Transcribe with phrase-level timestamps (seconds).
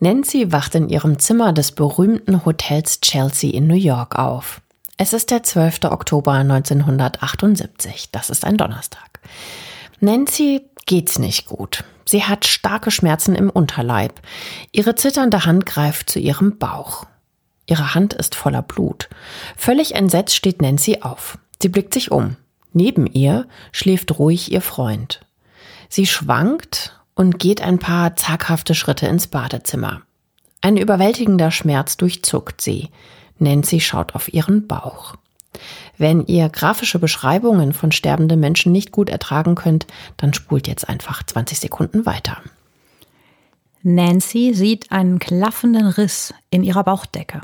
[0.00, 4.60] Nancy wacht in ihrem Zimmer des berühmten Hotels Chelsea in New York auf.
[4.96, 5.84] Es ist der 12.
[5.84, 8.10] Oktober 1978.
[8.12, 9.20] Das ist ein Donnerstag.
[10.00, 11.84] Nancy geht's nicht gut.
[12.04, 14.20] Sie hat starke Schmerzen im Unterleib.
[14.72, 17.06] Ihre zitternde Hand greift zu ihrem Bauch.
[17.66, 19.08] Ihre Hand ist voller Blut.
[19.56, 21.38] Völlig entsetzt steht Nancy auf.
[21.62, 22.36] Sie blickt sich um.
[22.72, 25.20] Neben ihr schläft ruhig ihr Freund.
[25.88, 30.02] Sie schwankt und geht ein paar zaghafte Schritte ins Badezimmer.
[30.60, 32.90] Ein überwältigender Schmerz durchzuckt sie.
[33.38, 35.14] Nancy schaut auf ihren Bauch.
[35.98, 41.22] Wenn ihr grafische Beschreibungen von sterbenden Menschen nicht gut ertragen könnt, dann spult jetzt einfach
[41.22, 42.38] 20 Sekunden weiter.
[43.82, 47.42] Nancy sieht einen klaffenden Riss in ihrer Bauchdecke.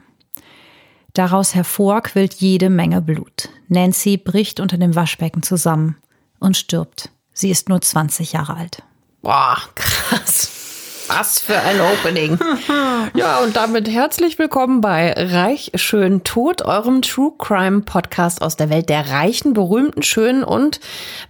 [1.13, 3.51] Daraus hervor quillt jede Menge Blut.
[3.69, 5.97] Nancy bricht unter dem Waschbecken zusammen
[6.39, 7.11] und stirbt.
[7.33, 8.83] Sie ist nur 20 Jahre alt.
[9.23, 11.05] Boah, krass.
[11.09, 12.39] Was für ein Opening.
[13.15, 18.71] ja, und damit herzlich willkommen bei Reich, Schön, Tod, eurem True Crime Podcast aus der
[18.71, 20.81] Welt der Reichen, Berühmten, Schönen und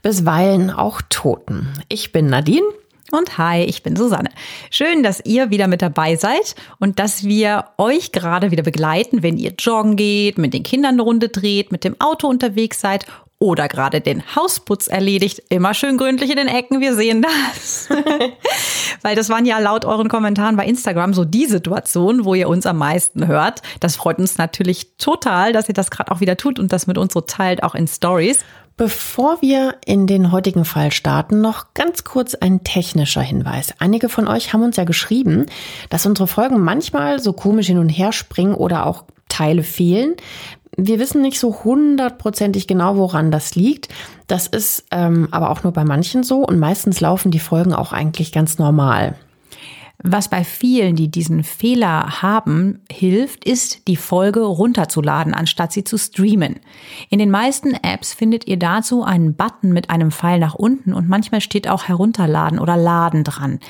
[0.02, 1.68] bisweilen auch Toten.
[1.88, 2.66] Ich bin Nadine.
[3.12, 4.30] Und hi, ich bin Susanne.
[4.70, 9.36] Schön, dass ihr wieder mit dabei seid und dass wir euch gerade wieder begleiten, wenn
[9.36, 13.06] ihr joggen geht, mit den Kindern eine Runde dreht, mit dem Auto unterwegs seid
[13.40, 15.42] oder gerade den Hausputz erledigt.
[15.48, 17.88] Immer schön gründlich in den Ecken, wir sehen das.
[19.02, 22.66] Weil das waren ja laut euren Kommentaren bei Instagram so die Situation, wo ihr uns
[22.66, 23.62] am meisten hört.
[23.80, 26.98] Das freut uns natürlich total, dass ihr das gerade auch wieder tut und das mit
[26.98, 28.40] uns so teilt, auch in Stories.
[28.80, 33.74] Bevor wir in den heutigen Fall starten, noch ganz kurz ein technischer Hinweis.
[33.78, 35.44] Einige von euch haben uns ja geschrieben,
[35.90, 40.14] dass unsere Folgen manchmal so komisch hin und her springen oder auch Teile fehlen.
[40.78, 43.88] Wir wissen nicht so hundertprozentig genau, woran das liegt.
[44.28, 47.92] Das ist ähm, aber auch nur bei manchen so und meistens laufen die Folgen auch
[47.92, 49.14] eigentlich ganz normal.
[50.02, 55.98] Was bei vielen, die diesen Fehler haben, hilft, ist, die Folge runterzuladen, anstatt sie zu
[55.98, 56.60] streamen.
[57.10, 61.08] In den meisten Apps findet ihr dazu einen Button mit einem Pfeil nach unten und
[61.08, 63.60] manchmal steht auch herunterladen oder laden dran.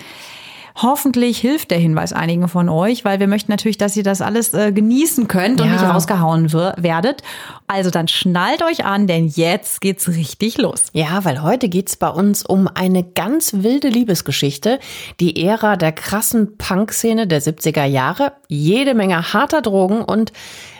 [0.76, 4.54] Hoffentlich hilft der Hinweis einigen von euch, weil wir möchten natürlich, dass ihr das alles
[4.54, 5.72] äh, genießen könnt und ja.
[5.72, 7.22] nicht rausgehauen werdet.
[7.66, 10.84] Also dann schnallt euch an, denn jetzt geht's richtig los.
[10.92, 14.78] Ja, weil heute geht's bei uns um eine ganz wilde Liebesgeschichte,
[15.20, 20.32] die Ära der krassen Punk-Szene der 70er Jahre, jede Menge harter Drogen und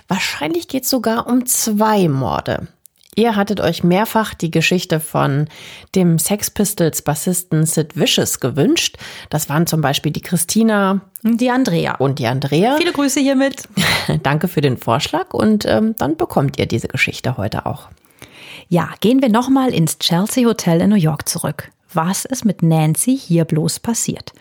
[0.09, 2.69] wahrscheinlich geht's sogar um zwei Morde.
[3.21, 5.47] Ihr hattet euch mehrfach die Geschichte von
[5.95, 8.97] dem Sex Pistols Bassisten Sid Vicious gewünscht.
[9.29, 11.03] Das waren zum Beispiel die Christina.
[11.23, 11.97] Und die Andrea.
[11.97, 12.79] Und die Andrea.
[12.79, 13.65] Viele Grüße hiermit.
[14.23, 17.91] Danke für den Vorschlag und ähm, dann bekommt ihr diese Geschichte heute auch.
[18.69, 21.71] Ja, gehen wir nochmal ins Chelsea Hotel in New York zurück.
[21.93, 24.33] Was ist mit Nancy hier bloß passiert?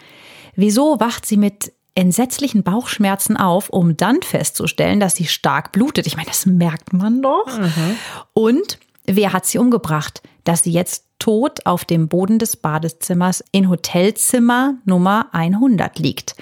[0.55, 6.07] Wieso wacht sie mit entsetzlichen Bauchschmerzen auf, um dann festzustellen, dass sie stark blutet.
[6.07, 7.57] Ich meine, das merkt man doch.
[7.57, 7.95] Mhm.
[8.33, 10.21] Und wer hat sie umgebracht?
[10.43, 16.35] Dass sie jetzt tot auf dem Boden des Badezimmers in Hotelzimmer Nummer 100 liegt.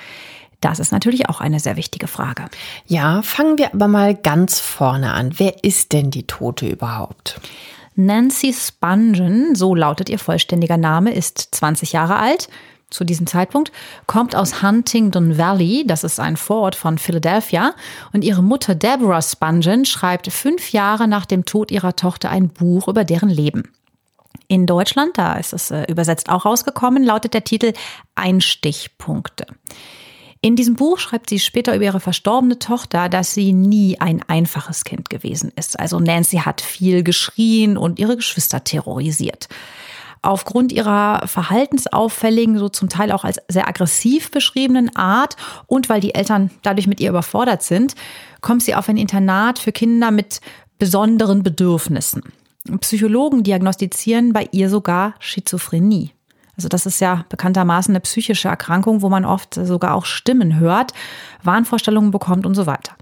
[0.62, 2.46] Das ist natürlich auch eine sehr wichtige Frage.
[2.86, 5.34] Ja, fangen wir aber mal ganz vorne an.
[5.38, 7.40] Wer ist denn die Tote überhaupt?
[7.96, 12.48] Nancy Spungen, so lautet ihr vollständiger Name, ist 20 Jahre alt
[12.90, 13.72] zu diesem Zeitpunkt,
[14.06, 17.74] kommt aus Huntingdon Valley, das ist ein Vorort von Philadelphia,
[18.14, 22.88] und ihre Mutter Deborah Spungen schreibt fünf Jahre nach dem Tod ihrer Tochter ein Buch
[22.88, 23.72] über deren Leben.
[24.48, 27.74] In Deutschland, da ist es äh, übersetzt auch rausgekommen, lautet der Titel
[28.16, 29.46] Einstichpunkte.
[30.40, 34.86] In diesem Buch schreibt sie später über ihre verstorbene Tochter, dass sie nie ein einfaches
[34.86, 35.78] Kind gewesen ist.
[35.78, 39.50] Also Nancy hat viel geschrien und ihre Geschwister terrorisiert
[40.22, 45.36] aufgrund ihrer verhaltensauffälligen, so zum Teil auch als sehr aggressiv beschriebenen Art
[45.68, 47.96] und weil die Eltern dadurch mit ihr überfordert sind,
[48.42, 50.42] kommt sie auf ein Internat für Kinder mit
[50.80, 52.24] besonderen Bedürfnissen.
[52.82, 56.12] Psychologen diagnostizieren bei ihr sogar Schizophrenie.
[56.58, 60.92] Also das ist ja bekanntermaßen eine psychische Erkrankung, wo man oft sogar auch Stimmen hört,
[61.44, 62.94] Wahnvorstellungen bekommt und so weiter.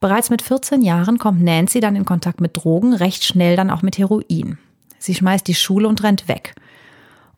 [0.00, 3.82] Bereits mit 14 Jahren kommt Nancy dann in Kontakt mit Drogen, recht schnell dann auch
[3.82, 4.58] mit Heroin.
[5.06, 6.56] Sie schmeißt die Schule und rennt weg.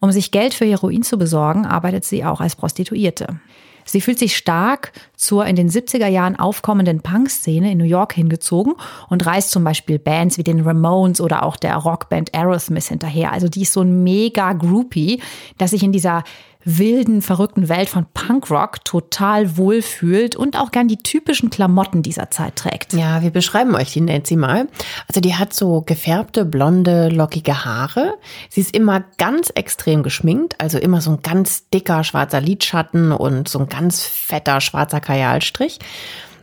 [0.01, 3.41] Um sich Geld für Heroin zu besorgen, arbeitet sie auch als Prostituierte.
[3.85, 8.75] Sie fühlt sich stark zur in den 70er Jahren aufkommenden Punk-Szene in New York hingezogen
[9.09, 13.33] und reist zum Beispiel Bands wie den Ramones oder auch der Rockband Aerosmith hinterher.
[13.33, 15.21] Also die ist so ein mega Groupie,
[15.59, 16.25] dass sich in dieser
[16.65, 22.57] wilden, verrückten Welt von Punkrock total wohlfühlt und auch gern die typischen Klamotten dieser Zeit
[22.57, 22.93] trägt.
[22.93, 24.69] Ja, wir beschreiben euch die Nancy mal.
[25.07, 28.15] Also die hat so gefärbte, blonde, lockige Haare.
[28.51, 33.49] Sie ist immer ganz extrem geschminkt, also immer so ein ganz dicker schwarzer Lidschatten und
[33.49, 35.79] so ein ganz fetter schwarzer Kajalstrich.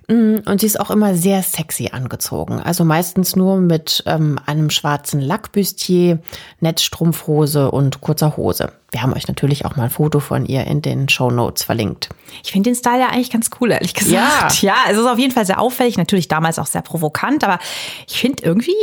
[0.08, 2.60] Mm, und sie ist auch immer sehr sexy angezogen.
[2.60, 6.20] Also meistens nur mit ähm, einem schwarzen Lackbüstier,
[6.60, 8.72] Netzstrumpfhose und kurzer Hose.
[8.92, 12.10] Wir haben euch natürlich auch mal ein Foto von ihr in den Show Notes verlinkt.
[12.44, 14.62] Ich finde den Style ja eigentlich ganz cool, ehrlich gesagt.
[14.62, 14.74] Ja.
[14.74, 17.60] ja, es ist auf jeden Fall sehr auffällig, natürlich damals auch sehr provokant, aber
[18.08, 18.76] ich finde irgendwie,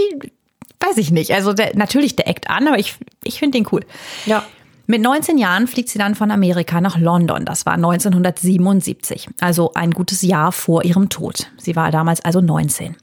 [0.80, 1.32] weiß ich nicht.
[1.32, 3.84] Also der, natürlich der Act an, aber ich, ich finde den cool.
[4.26, 4.44] Ja.
[4.86, 7.44] Mit 19 Jahren fliegt sie dann von Amerika nach London.
[7.44, 11.50] Das war 1977, also ein gutes Jahr vor ihrem Tod.
[11.56, 12.96] Sie war damals also 19.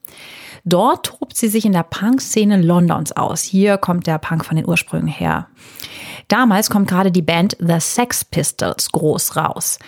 [0.66, 3.42] Dort tobt sie sich in der Punk-Szene Londons aus.
[3.44, 5.48] Hier kommt der Punk von den Ursprüngen her.
[6.28, 9.80] Damals kommt gerade die Band The Sex Pistols groß raus.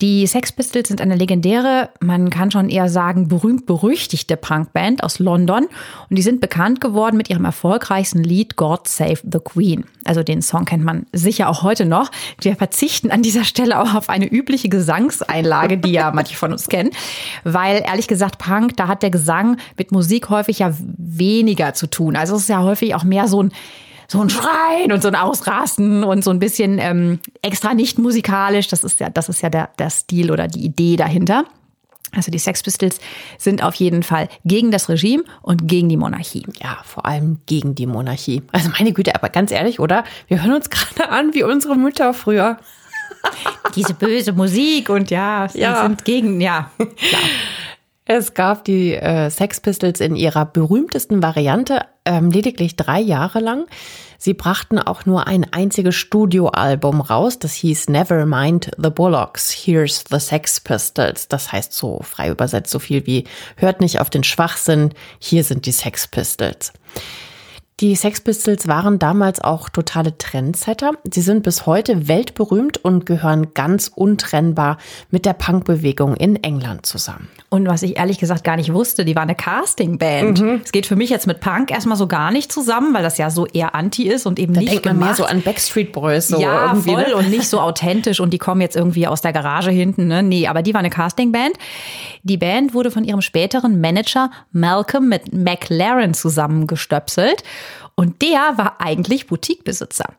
[0.00, 5.66] Die Sex Pistols sind eine legendäre, man kann schon eher sagen berühmt-berüchtigte Punkband aus London
[6.08, 9.86] und die sind bekannt geworden mit ihrem erfolgreichsten Lied God Save the Queen.
[10.04, 12.12] Also den Song kennt man sicher auch heute noch.
[12.40, 16.68] Wir verzichten an dieser Stelle auch auf eine übliche Gesangseinlage, die ja manche von uns
[16.68, 16.90] kennen,
[17.42, 22.14] weil ehrlich gesagt Punk, da hat der Gesang mit Musik häufig ja weniger zu tun.
[22.14, 23.52] Also es ist ja häufig auch mehr so ein
[24.10, 28.68] so ein Schreien und so ein Ausrasten und so ein bisschen ähm, extra nicht musikalisch.
[28.68, 31.44] Das ist ja, das ist ja der, der Stil oder die Idee dahinter.
[32.16, 33.00] Also die Sex Pistols
[33.36, 36.46] sind auf jeden Fall gegen das Regime und gegen die Monarchie.
[36.62, 38.42] Ja, vor allem gegen die Monarchie.
[38.50, 40.04] Also meine Güte, aber ganz ehrlich, oder?
[40.26, 42.56] Wir hören uns gerade an wie unsere Mütter früher.
[43.74, 45.82] Diese böse Musik und ja, sie ja.
[45.82, 47.22] sind gegen, ja, klar.
[48.10, 53.66] Es gab die äh, Sex Pistols in ihrer berühmtesten Variante ähm, lediglich drei Jahre lang.
[54.16, 60.04] Sie brachten auch nur ein einziges Studioalbum raus, das hieß Never Mind the Bullocks, Here's
[60.08, 61.28] the Sex Pistols.
[61.28, 63.24] Das heißt so frei übersetzt so viel wie
[63.56, 66.72] Hört nicht auf den Schwachsinn, hier sind die Sex Pistols.
[67.80, 70.90] Die Sex Pistols waren damals auch totale Trendsetter.
[71.08, 74.78] Sie sind bis heute weltberühmt und gehören ganz untrennbar
[75.12, 77.28] mit der Punkbewegung in England zusammen.
[77.50, 80.40] Und was ich ehrlich gesagt gar nicht wusste, die war eine Castingband.
[80.40, 80.60] Mhm.
[80.64, 83.30] Es geht für mich jetzt mit Punk erstmal so gar nicht zusammen, weil das ja
[83.30, 86.26] so eher anti ist und eben da nicht denkt man mehr so an Backstreet Boys.
[86.26, 87.14] So ja, irgendwie, voll ne?
[87.14, 90.08] und nicht so authentisch und die kommen jetzt irgendwie aus der Garage hinten.
[90.08, 90.24] Ne?
[90.24, 91.52] Nee, aber die war eine Castingband.
[92.24, 97.44] Die Band wurde von ihrem späteren Manager Malcolm mit McLaren zusammengestöpselt.
[97.94, 100.14] Und der war eigentlich Boutiquebesitzer.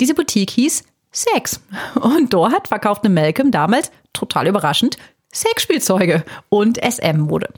[0.00, 1.60] Diese Boutique hieß Sex.
[2.00, 4.96] Und dort verkaufte Malcolm damals, total überraschend,
[5.32, 7.48] Sexspielzeuge und SM-Mode.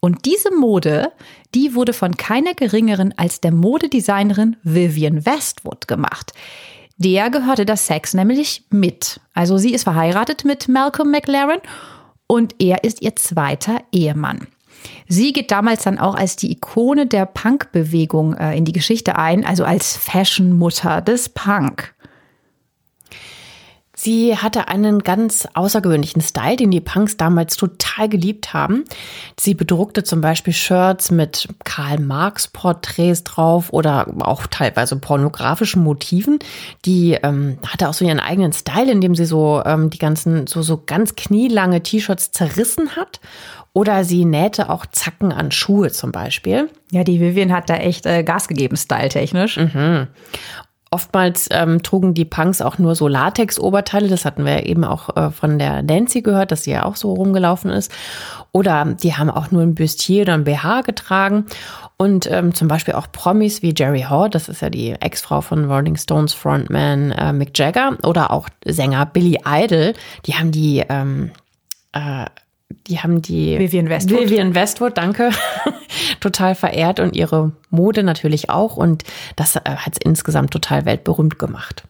[0.00, 1.12] Und diese Mode,
[1.54, 6.32] die wurde von keiner geringeren als der Modedesignerin Vivian Westwood gemacht.
[6.96, 9.20] Der gehörte das Sex nämlich mit.
[9.32, 11.60] Also sie ist verheiratet mit Malcolm McLaren
[12.26, 14.48] und er ist ihr zweiter Ehemann.
[15.08, 19.44] Sie geht damals dann auch als die Ikone der Punk-Bewegung äh, in die Geschichte ein,
[19.44, 21.94] also als Fashion-Mutter des Punk.
[24.02, 28.84] Sie hatte einen ganz außergewöhnlichen Style, den die Punks damals total geliebt haben.
[29.38, 36.38] Sie bedruckte zum Beispiel Shirts mit Karl Marx Porträts drauf oder auch teilweise pornografischen Motiven.
[36.86, 40.46] Die ähm, hatte auch so ihren eigenen Style, in dem sie so ähm, die ganzen
[40.46, 43.20] so so ganz knielange T-Shirts zerrissen hat
[43.74, 46.70] oder sie nähte auch Zacken an Schuhe zum Beispiel.
[46.90, 49.58] Ja, die Vivian hat da echt äh, Gas gegeben, styletechnisch.
[49.58, 50.06] Mhm.
[50.92, 54.08] Oftmals ähm, trugen die Punks auch nur so Latex-Oberteile.
[54.08, 57.12] Das hatten wir eben auch äh, von der Nancy gehört, dass sie ja auch so
[57.14, 57.92] rumgelaufen ist.
[58.50, 61.46] Oder die haben auch nur ein Bustier oder ein BH getragen.
[61.96, 65.70] Und ähm, zum Beispiel auch Promis wie Jerry Hall, das ist ja die Ex-Frau von
[65.70, 67.96] Rolling Stones Frontman äh, Mick Jagger.
[68.02, 69.94] Oder auch Sänger Billy Idol,
[70.26, 71.30] die haben die ähm,
[71.92, 72.24] äh,
[72.86, 75.30] die haben die Vivian Westwood, Vivian Westwood danke,
[76.20, 78.76] total verehrt und ihre Mode natürlich auch.
[78.76, 79.04] Und
[79.36, 81.84] das äh, hat es insgesamt total weltberühmt gemacht.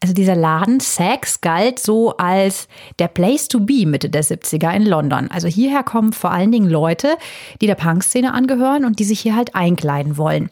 [0.00, 2.68] Also dieser Laden Saks galt so als
[2.98, 5.30] der Place to be Mitte der 70er in London.
[5.30, 7.16] Also hierher kommen vor allen Dingen Leute,
[7.60, 10.50] die der Punk-Szene angehören und die sich hier halt einkleiden wollen.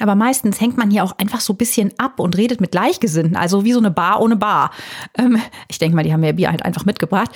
[0.00, 3.36] Aber meistens hängt man hier auch einfach so ein bisschen ab und redet mit Gleichgesinnten,
[3.36, 4.70] also wie so eine Bar ohne Bar.
[5.18, 7.30] Ähm, ich denke mal, die haben mir Bier halt einfach mitgebracht.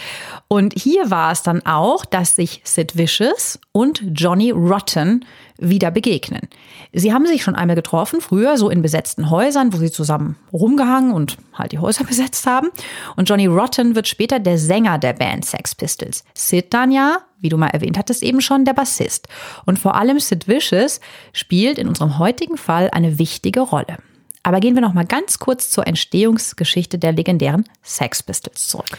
[0.48, 5.25] Und hier war es dann auch, dass sich Sid Vicious und Johnny Rotten
[5.58, 6.48] wieder begegnen.
[6.92, 11.12] Sie haben sich schon einmal getroffen, früher so in besetzten Häusern, wo sie zusammen rumgehangen
[11.12, 12.68] und halt die Häuser besetzt haben.
[13.16, 16.25] Und Johnny Rotten wird später der Sänger der Band Sex Pistols.
[16.34, 19.28] Sid dann ja, wie du mal erwähnt hattest, eben schon der Bassist.
[19.64, 21.00] Und vor allem Sid Vicious
[21.32, 23.98] spielt in unserem heutigen Fall eine wichtige Rolle.
[24.42, 28.96] Aber gehen wir noch mal ganz kurz zur Entstehungsgeschichte der legendären Sex Pistols zurück.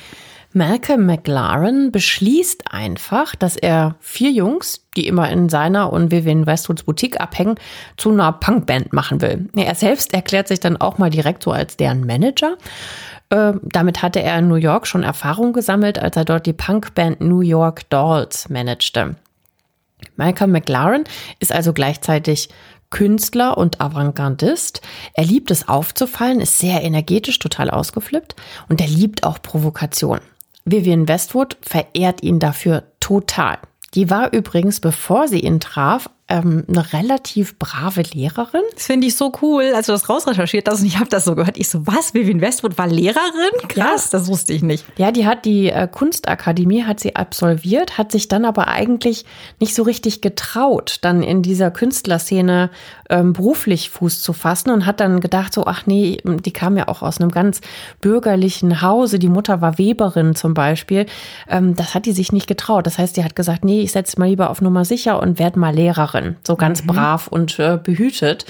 [0.54, 6.84] Malcolm McLaren beschließt einfach, dass er vier Jungs, die immer in seiner und Vivian Westwoods
[6.84, 7.56] Boutique abhängen,
[7.98, 9.50] zu einer Punkband machen will.
[9.56, 12.58] Er selbst erklärt sich dann auch mal direkt so als deren Manager.
[13.30, 17.22] Äh, damit hatte er in New York schon Erfahrung gesammelt, als er dort die Punkband
[17.22, 19.16] New York Dolls managte.
[20.16, 21.04] Malcolm McLaren
[21.40, 22.50] ist also gleichzeitig
[22.90, 24.82] Künstler und Avantgardist.
[25.14, 28.36] Er liebt es aufzufallen, ist sehr energetisch, total ausgeflippt
[28.70, 30.20] und er liebt auch Provokation.
[30.70, 33.58] Vivian Westwood verehrt ihn dafür total.
[33.94, 38.62] Die war übrigens, bevor sie ihn traf, ähm, eine relativ brave Lehrerin.
[38.74, 41.36] Das finde ich so cool, als du das rausrecherchiert hast und ich habe das so
[41.36, 41.58] gehört.
[41.58, 42.14] Ich so, was?
[42.14, 43.68] Vivian Westwood war Lehrerin?
[43.70, 44.20] Krass, ja.
[44.20, 44.86] das wusste ich nicht.
[44.98, 49.26] Ja, die hat die äh, Kunstakademie, hat sie absolviert, hat sich dann aber eigentlich
[49.60, 52.72] nicht so richtig getraut, dann in dieser Künstlerszene
[53.10, 56.90] ähm, beruflich Fuß zu fassen und hat dann gedacht so, ach nee, die kam ja
[56.90, 57.62] auch aus einem ganz
[58.02, 59.18] bürgerlichen Hause.
[59.18, 61.06] Die Mutter war Weberin zum Beispiel.
[61.50, 62.86] Ähm, das hat die sich nicht getraut.
[62.86, 65.58] Das heißt, die hat gesagt, nee, ich setze mal lieber auf Nummer sicher und werde
[65.58, 66.17] mal Lehrerin.
[66.18, 66.88] Lehrerin, so ganz mhm.
[66.88, 68.46] brav und äh, behütet.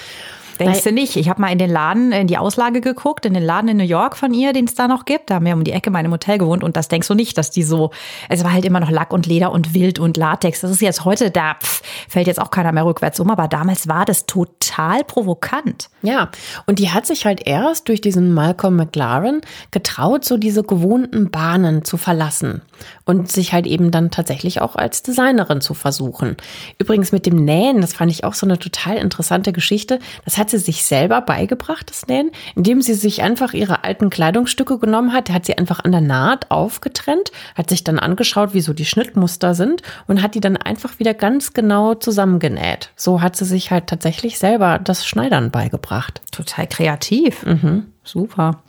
[0.60, 1.16] Denkst du nicht?
[1.16, 3.84] Ich habe mal in den Laden, in die Auslage geguckt, in den Laden in New
[3.84, 5.30] York von ihr, den es da noch gibt.
[5.30, 7.38] Da haben wir um die Ecke in meinem Hotel gewohnt und das denkst du nicht,
[7.38, 7.92] dass die so,
[8.30, 10.62] es war halt immer noch Lack und Leder und Wild und Latex.
[10.62, 13.88] Das ist jetzt heute, da pff, fällt jetzt auch keiner mehr rückwärts um, aber damals
[13.88, 15.90] war das total provokant.
[16.02, 16.30] Ja,
[16.66, 21.84] und die hat sich halt erst durch diesen Malcolm McLaren getraut, so diese gewohnten Bahnen
[21.86, 22.62] zu verlassen
[23.06, 26.38] und sich halt eben dann tatsächlich auch als Designerin zu versuchen.
[26.78, 30.00] Übrigens mit dem Nähen, das fand ich auch so eine total interessante Geschichte.
[30.26, 34.10] Das hat hat sie sich selber beigebracht, das Nähen, indem sie sich einfach ihre alten
[34.10, 38.62] Kleidungsstücke genommen hat, hat sie einfach an der Naht aufgetrennt, hat sich dann angeschaut, wie
[38.62, 42.92] so die Schnittmuster sind und hat die dann einfach wieder ganz genau zusammengenäht.
[42.96, 46.22] So hat sie sich halt tatsächlich selber das Schneidern beigebracht.
[46.32, 47.46] Total kreativ.
[47.46, 47.88] Mhm.
[48.06, 48.62] Super.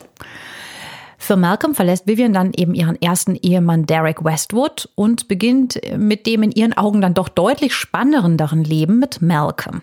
[1.16, 6.42] Für Malcolm verlässt Vivian dann eben ihren ersten Ehemann Derek Westwood und beginnt mit dem
[6.42, 9.82] in ihren Augen dann doch deutlich spannenderen Leben mit Malcolm.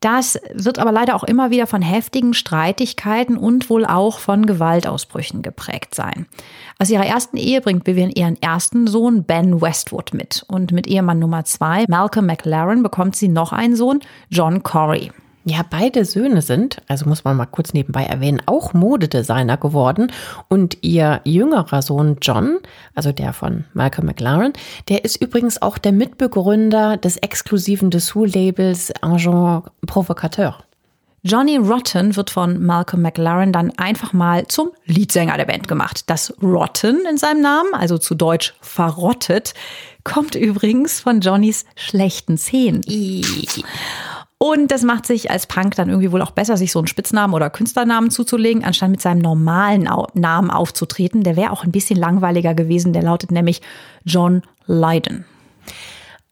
[0.00, 5.42] Das wird aber leider auch immer wieder von heftigen Streitigkeiten und wohl auch von Gewaltausbrüchen
[5.42, 6.26] geprägt sein.
[6.78, 10.44] Aus ihrer ersten Ehe bringt Vivian ihren ersten Sohn Ben Westwood mit.
[10.48, 15.12] Und mit Ehemann Nummer zwei, Malcolm McLaren, bekommt sie noch einen Sohn, John Corey.
[15.44, 20.12] Ja, beide Söhne sind, also muss man mal kurz nebenbei erwähnen, auch Modedesigner geworden.
[20.48, 22.58] Und ihr jüngerer Sohn John,
[22.94, 24.52] also der von Malcolm McLaren,
[24.90, 30.58] der ist übrigens auch der Mitbegründer des exklusiven Dessous-Labels Agent Provocateur.
[31.22, 36.04] Johnny Rotten wird von Malcolm McLaren dann einfach mal zum Leadsänger der Band gemacht.
[36.08, 39.52] Das Rotten in seinem Namen, also zu Deutsch verrottet,
[40.02, 42.82] kommt übrigens von Johnnys schlechten Zähnen.
[44.42, 47.34] Und das macht sich als Punk dann irgendwie wohl auch besser, sich so einen Spitznamen
[47.34, 51.22] oder Künstlernamen zuzulegen, anstatt mit seinem normalen Namen aufzutreten.
[51.22, 52.94] Der wäre auch ein bisschen langweiliger gewesen.
[52.94, 53.60] Der lautet nämlich
[54.06, 55.26] John Lydon.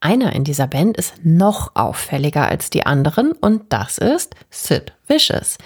[0.01, 5.59] Einer in dieser Band ist noch auffälliger als die anderen und das ist Sid Vicious.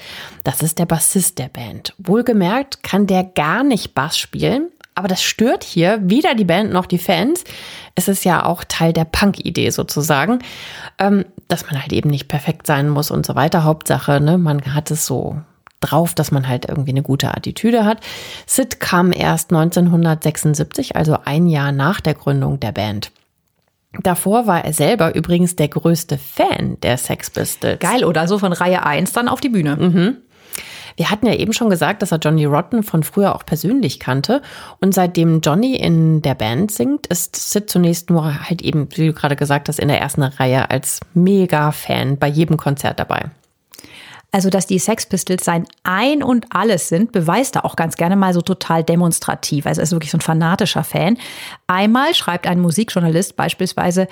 [0.44, 1.94] Das ist der Bassist der Band.
[1.98, 6.86] Wohlgemerkt kann der gar nicht Bass spielen, aber das stört hier weder die Band noch
[6.86, 7.44] die Fans.
[7.96, 10.40] Es ist ja auch Teil der Punk-Idee sozusagen,
[11.00, 13.64] ähm, dass man halt eben nicht perfekt sein muss und so weiter.
[13.64, 15.38] Hauptsache, ne, man hat es so
[15.80, 18.00] drauf, dass man halt irgendwie eine gute Attitüde hat.
[18.46, 23.12] Sid kam erst 1976, also ein Jahr nach der Gründung der Band.
[24.02, 27.80] Davor war er selber übrigens der größte Fan der Sex Pistols.
[27.80, 29.76] Geil, oder so von Reihe 1 dann auf die Bühne.
[29.76, 30.18] Mhm.
[30.96, 34.42] Wir hatten ja eben schon gesagt, dass er Johnny Rotten von früher auch persönlich kannte.
[34.80, 39.14] Und seitdem Johnny in der Band singt, ist Sid zunächst nur halt eben, wie du
[39.14, 43.30] gerade gesagt hast, in der ersten Reihe als Mega-Fan bei jedem Konzert dabei.
[44.36, 48.16] Also, dass die Sex Pistols sein Ein und Alles sind, beweist er auch ganz gerne
[48.16, 49.68] mal so total demonstrativ.
[49.68, 51.20] Also, er ist wirklich so ein fanatischer Fan.
[51.68, 54.08] Einmal schreibt ein Musikjournalist beispielsweise,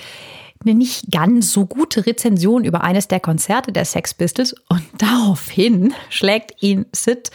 [0.64, 5.94] eine nicht ganz so gute Rezension über eines der Konzerte der Sex Pistols und daraufhin
[6.10, 7.32] schlägt ihn Sid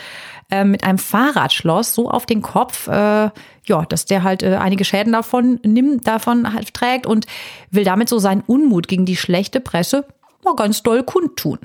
[0.51, 3.31] äh, mit einem Fahrradschloss so auf den Kopf, äh,
[3.65, 7.27] ja, dass der halt äh, einige Schäden davon nimmt, davon halt trägt und
[7.71, 10.07] will damit so seinen Unmut gegen die schlechte Presse
[10.45, 11.59] mal ganz doll kundtun.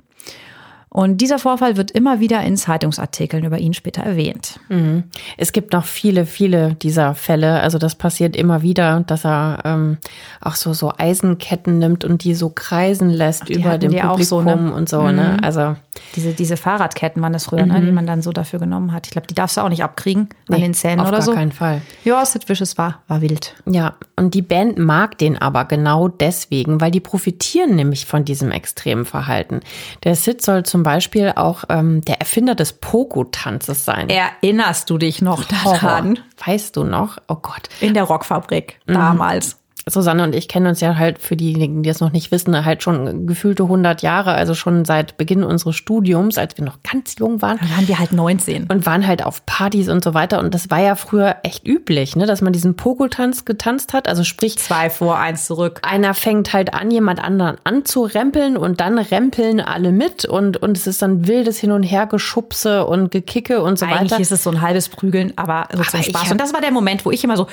[0.93, 4.59] Und dieser Vorfall wird immer wieder in Zeitungsartikeln über ihn später erwähnt.
[4.67, 5.05] Mhm.
[5.37, 7.61] Es gibt noch viele, viele dieser Fälle.
[7.61, 9.97] Also das passiert immer wieder, dass er ähm,
[10.41, 14.41] auch so, so Eisenketten nimmt und die so kreisen lässt Ach, über dem Publikum so,
[14.41, 14.73] ne?
[14.73, 15.03] und so.
[15.03, 15.37] Ne?
[15.37, 15.45] Mhm.
[15.45, 15.77] Also
[16.15, 19.07] Diese, diese Fahrradketten waren das früher, ne, die man dann so dafür genommen hat.
[19.07, 21.25] Ich glaube, die darfst du auch nicht abkriegen an nee, den Zähnen auf oder gar
[21.25, 21.33] so.
[21.33, 21.81] keinen Fall.
[22.05, 23.55] Ja, Sid Vicious war, war wild.
[23.65, 28.51] Ja, und die Band mag den aber genau deswegen, weil die profitieren nämlich von diesem
[28.51, 29.59] extremen Verhalten.
[30.03, 34.09] Der Sid soll zum Beispiel auch ähm, der Erfinder des Pogo-Tanzes sein.
[34.09, 36.19] Erinnerst du dich noch daran?
[36.45, 37.17] Weißt du noch?
[37.27, 37.69] Oh Gott.
[37.81, 39.60] In der Rockfabrik damals.
[39.87, 42.83] Susanne und ich kennen uns ja halt für diejenigen, die es noch nicht wissen, halt
[42.83, 47.41] schon gefühlte 100 Jahre, also schon seit Beginn unseres Studiums, als wir noch ganz jung
[47.41, 47.57] waren.
[47.59, 48.67] Dann waren wir halt 19.
[48.67, 50.39] Und waren halt auf Partys und so weiter.
[50.39, 54.07] Und das war ja früher echt üblich, ne, dass man diesen Pogo-Tanz getanzt hat.
[54.07, 55.79] Also sprich, Zwei vor, eins zurück.
[55.83, 60.85] einer fängt halt an, jemand anderen anzurempeln und dann rempeln alle mit und, und es
[60.85, 64.21] ist dann wildes Hin- und Hergeschubse und Gekicke und so Eigentlich weiter.
[64.21, 66.31] ist es so ein halbes Prügeln, aber so zum ich Spaß.
[66.31, 67.47] Und das war der Moment, wo ich immer so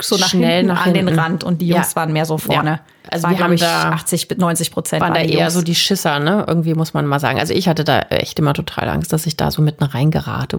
[0.00, 1.16] so nach Schnell hinten nach an den hinten.
[1.36, 1.96] Rand und die Jungs Ja.
[1.96, 2.70] waren mehr so vorne.
[2.70, 2.80] Ja.
[3.10, 5.62] Also war, wir haben ich, da- 80, bis 90 Prozent waren da die eher so
[5.62, 6.44] die Schisser, ne?
[6.48, 7.38] Irgendwie muss man mal sagen.
[7.38, 10.58] Also ich hatte da echt immer total Angst, dass ich da so mitten reingerate.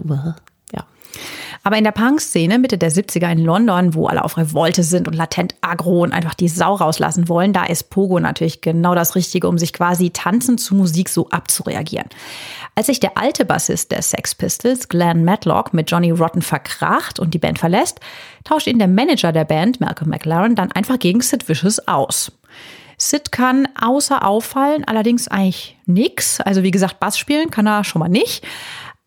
[0.72, 0.84] Ja.
[1.64, 5.14] Aber in der Punk-Szene Mitte der 70er in London, wo alle auf Revolte sind und
[5.14, 9.48] latent aggro und einfach die Sau rauslassen wollen, da ist Pogo natürlich genau das Richtige,
[9.48, 12.06] um sich quasi tanzend zu Musik so abzureagieren.
[12.74, 17.34] Als sich der alte Bassist der Sex Pistols, Glenn Matlock, mit Johnny Rotten verkracht und
[17.34, 17.98] die Band verlässt,
[18.44, 22.32] tauscht ihn der Manager der Band, Malcolm McLaren, dann einfach gegen Sid Vicious aus.
[22.98, 26.40] Sid kann außer auffallen allerdings eigentlich nix.
[26.40, 28.44] Also wie gesagt, Bass spielen kann er schon mal nicht.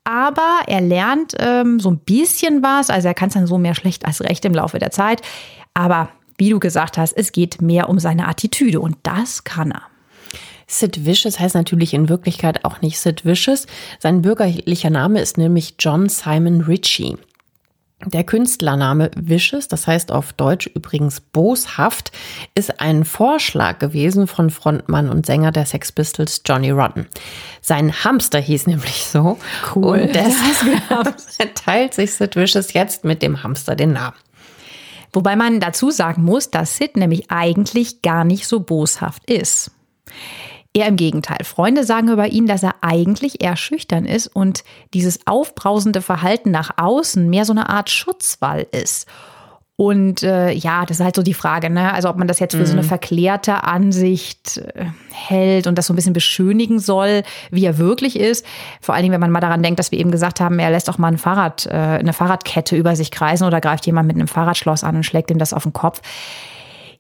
[0.04, 2.90] Aber er lernt ähm, so ein bisschen was.
[2.90, 5.22] Also er kann es dann so mehr schlecht als recht im Laufe der Zeit.
[5.74, 9.84] Aber wie du gesagt hast, es geht mehr um seine Attitüde und das kann er.
[10.66, 13.68] Sid Vicious heißt natürlich in Wirklichkeit auch nicht Sid Vicious.
[14.00, 17.18] Sein bürgerlicher Name ist nämlich John Simon Ritchie.
[18.06, 22.12] Der Künstlername Vicious, das heißt auf Deutsch übrigens boshaft,
[22.56, 27.08] ist ein Vorschlag gewesen von Frontmann und Sänger der Sex Pistols Johnny Rotten.
[27.62, 29.38] Sein Hamster hieß nämlich so.
[29.76, 30.02] Cool.
[30.02, 34.18] Und deshalb teilt sich Sid Vicious jetzt mit dem Hamster den Namen.
[35.14, 39.72] Wobei man dazu sagen muss, dass Sid nämlich eigentlich gar nicht so boshaft ist.
[40.74, 41.44] Eher im Gegenteil.
[41.44, 46.72] Freunde sagen über ihn, dass er eigentlich eher schüchtern ist und dieses aufbrausende Verhalten nach
[46.78, 49.08] außen mehr so eine Art Schutzwall ist.
[49.82, 51.92] Und äh, ja, das ist halt so die Frage, ne?
[51.92, 55.94] Also ob man das jetzt für so eine verklärte Ansicht äh, hält und das so
[55.94, 58.46] ein bisschen beschönigen soll, wie er wirklich ist.
[58.80, 60.88] Vor allen Dingen, wenn man mal daran denkt, dass wir eben gesagt haben, er lässt
[60.88, 64.28] auch mal ein Fahrrad, äh, eine Fahrradkette über sich kreisen oder greift jemand mit einem
[64.28, 66.02] Fahrradschloss an und schlägt ihm das auf den Kopf.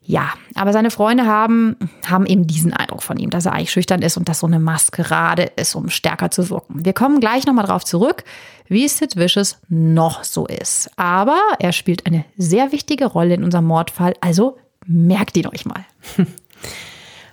[0.03, 1.75] Ja, aber seine Freunde haben,
[2.07, 4.59] haben eben diesen Eindruck von ihm, dass er eigentlich schüchtern ist und dass so eine
[4.59, 6.83] Maskerade ist, um stärker zu wirken.
[6.83, 8.23] Wir kommen gleich nochmal drauf zurück,
[8.67, 10.89] wie Sid Vicious noch so ist.
[10.97, 15.85] Aber er spielt eine sehr wichtige Rolle in unserem Mordfall, also merkt ihn euch mal.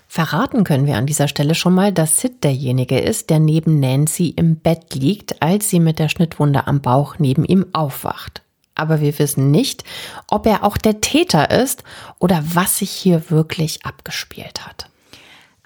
[0.07, 4.29] Verraten können wir an dieser Stelle schon mal, dass Sid derjenige ist, der neben Nancy
[4.37, 8.43] im Bett liegt, als sie mit der Schnittwunde am Bauch neben ihm aufwacht.
[8.79, 9.85] Aber wir wissen nicht,
[10.31, 11.85] ob er auch der Täter ist
[12.19, 14.89] oder was sich hier wirklich abgespielt hat.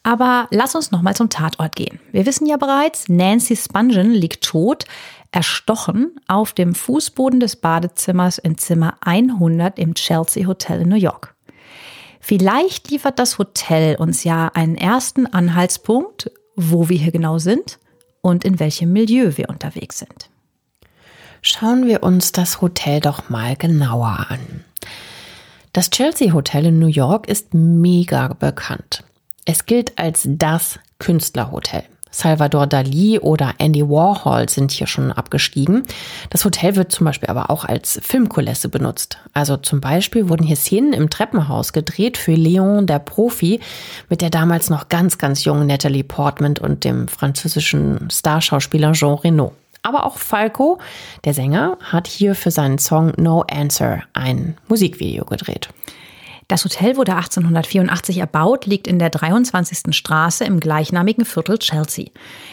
[0.02, 2.00] Aber lass uns nochmal zum Tatort gehen.
[2.10, 4.84] Wir wissen ja bereits, Nancy Spungen liegt tot,
[5.30, 11.34] erstochen auf dem Fußboden des Badezimmers in Zimmer 100 im Chelsea Hotel in New York.
[12.20, 17.78] Vielleicht liefert das Hotel uns ja einen ersten Anhaltspunkt, wo wir hier genau sind
[18.20, 20.31] und in welchem Milieu wir unterwegs sind.
[21.44, 24.64] Schauen wir uns das Hotel doch mal genauer an.
[25.72, 29.02] Das Chelsea Hotel in New York ist mega bekannt.
[29.44, 31.82] Es gilt als das Künstlerhotel.
[32.12, 35.82] Salvador Dali oder Andy Warhol sind hier schon abgestiegen.
[36.30, 39.18] Das Hotel wird zum Beispiel aber auch als Filmkulisse benutzt.
[39.32, 43.58] Also zum Beispiel wurden hier Szenen im Treppenhaus gedreht für Léon, der Profi,
[44.08, 49.54] mit der damals noch ganz, ganz jungen Natalie Portman und dem französischen Starschauspieler Jean Reno.
[49.82, 50.78] Aber auch Falco,
[51.24, 55.68] der Sänger, hat hier für seinen Song No Answer ein Musikvideo gedreht.
[56.48, 59.96] Das Hotel wurde 1884 erbaut, liegt in der 23.
[59.96, 62.10] Straße im gleichnamigen Viertel Chelsea.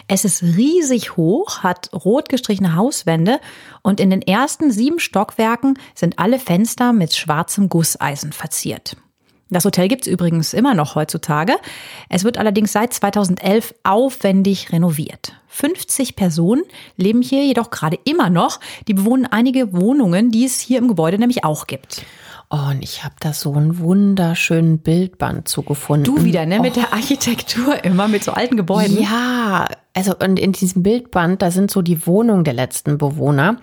[0.08, 3.42] Es ist riesig hoch, hat rot gestrichene Hauswände
[3.82, 8.96] und in den ersten sieben Stockwerken sind alle Fenster mit schwarzem Gusseisen verziert.
[9.50, 11.54] Das Hotel gibt's übrigens immer noch heutzutage.
[12.08, 15.34] Es wird allerdings seit 2011 aufwendig renoviert.
[15.48, 16.64] 50 Personen
[16.98, 18.60] leben hier jedoch gerade immer noch.
[18.88, 22.06] Die bewohnen einige Wohnungen, die es hier im Gebäude nämlich auch gibt.
[22.52, 26.04] Oh, und ich habe da so einen wunderschönen Bildband zugefunden.
[26.04, 26.60] Du wieder, ne?
[26.60, 26.82] Mit oh.
[26.82, 29.00] der Architektur immer, mit so alten Gebäuden.
[29.00, 33.58] Ja, also und in diesem Bildband, da sind so die Wohnungen der letzten Bewohner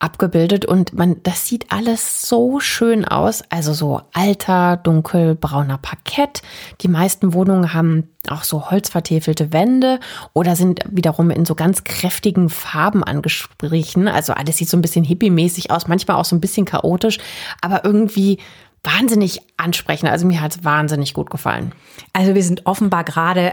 [0.00, 3.42] abgebildet und man, das sieht alles so schön aus.
[3.50, 6.42] Also so alter, dunkelbrauner Parkett.
[6.80, 10.00] Die meisten Wohnungen haben auch so holzvertäfelte Wände
[10.32, 14.08] oder sind wiederum in so ganz kräftigen Farben angesprochen.
[14.08, 17.18] Also alles sieht so ein bisschen hippie-mäßig aus, manchmal auch so ein bisschen chaotisch,
[17.60, 18.38] aber irgendwie
[18.82, 20.10] wahnsinnig ansprechend.
[20.10, 21.72] Also mir hat es wahnsinnig gut gefallen.
[22.14, 23.52] Also wir sind offenbar gerade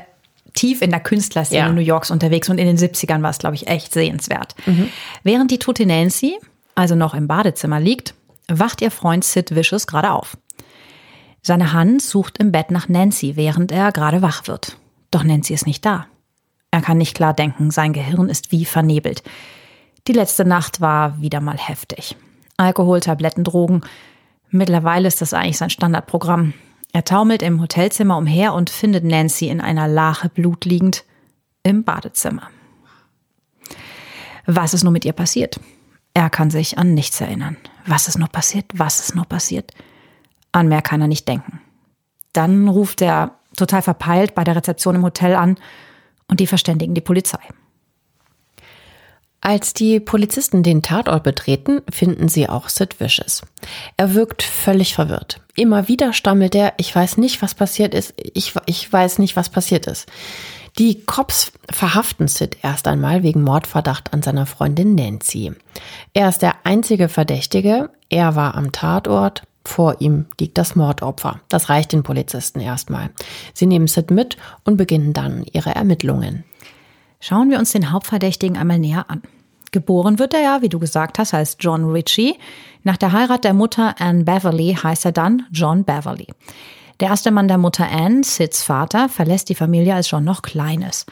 [0.58, 1.72] tief in der Künstlerszene Ja.
[1.72, 4.56] New Yorks unterwegs und in den 70ern war es, glaube ich, echt sehenswert.
[5.24, 6.38] Während die tote Nancy
[6.78, 8.14] also noch im Badezimmer liegt,
[8.48, 10.38] wacht ihr Freund Sid Vicious gerade auf.
[11.42, 14.78] Seine Hand sucht im Bett nach Nancy, während er gerade wach wird.
[15.10, 16.06] Doch Nancy ist nicht da.
[16.70, 19.24] Er kann nicht klar denken, sein Gehirn ist wie vernebelt.
[20.08, 22.16] Die letzte Nacht war wieder mal heftig.
[22.58, 23.82] Alkohol, Tabletten, Drogen.
[24.52, 26.54] Mittlerweile ist das eigentlich sein Standardprogramm.
[26.94, 31.04] Er taumelt im Hotelzimmer umher und findet Nancy in einer Lache Blut liegend
[31.64, 32.50] im Badezimmer.
[34.46, 35.60] Was ist nur mit ihr passiert?
[36.14, 37.58] Er kann sich an nichts erinnern.
[37.86, 38.66] Was ist nur passiert?
[38.74, 39.72] Was ist nur passiert?
[40.52, 41.62] An mehr kann er nicht denken.
[42.34, 45.58] Dann ruft er total verpeilt bei der Rezeption im Hotel an
[46.28, 47.40] und die verständigen die Polizei.
[49.42, 53.44] Als die Polizisten den Tatort betreten, finden sie auch Sid Vicious.
[53.96, 55.42] Er wirkt völlig verwirrt.
[55.56, 59.50] Immer wieder stammelt er, ich weiß nicht, was passiert ist, ich, ich weiß nicht, was
[59.50, 60.08] passiert ist.
[60.80, 65.54] Die Cops verhaften Sid erst einmal wegen Mordverdacht an seiner Freundin Nancy.
[66.14, 71.42] Er ist der einzige Verdächtige, er war am Tatort, vor ihm liegt das Mordopfer.
[71.50, 73.10] Das reicht den Polizisten erstmal.
[73.54, 76.46] Sie nehmen Sid mit und beginnen dann ihre Ermittlungen.
[77.20, 79.22] Schauen wir uns den Hauptverdächtigen einmal näher an.
[79.72, 82.36] Geboren wird er ja, wie du gesagt hast, heißt John Ritchie.
[82.84, 86.28] Nach der Heirat der Mutter Anne Beverly heißt er dann John Beverly.
[87.00, 90.82] Der erste Mann der Mutter Anne, Sids Vater, verlässt die Familie, als John noch klein
[90.82, 91.06] ist.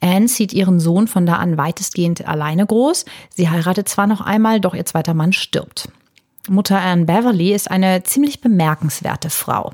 [0.00, 3.04] Anne zieht ihren Sohn von da an weitestgehend alleine groß.
[3.28, 5.90] Sie heiratet zwar noch einmal, doch ihr zweiter Mann stirbt.
[6.48, 9.72] Mutter Anne Beverly ist eine ziemlich bemerkenswerte Frau.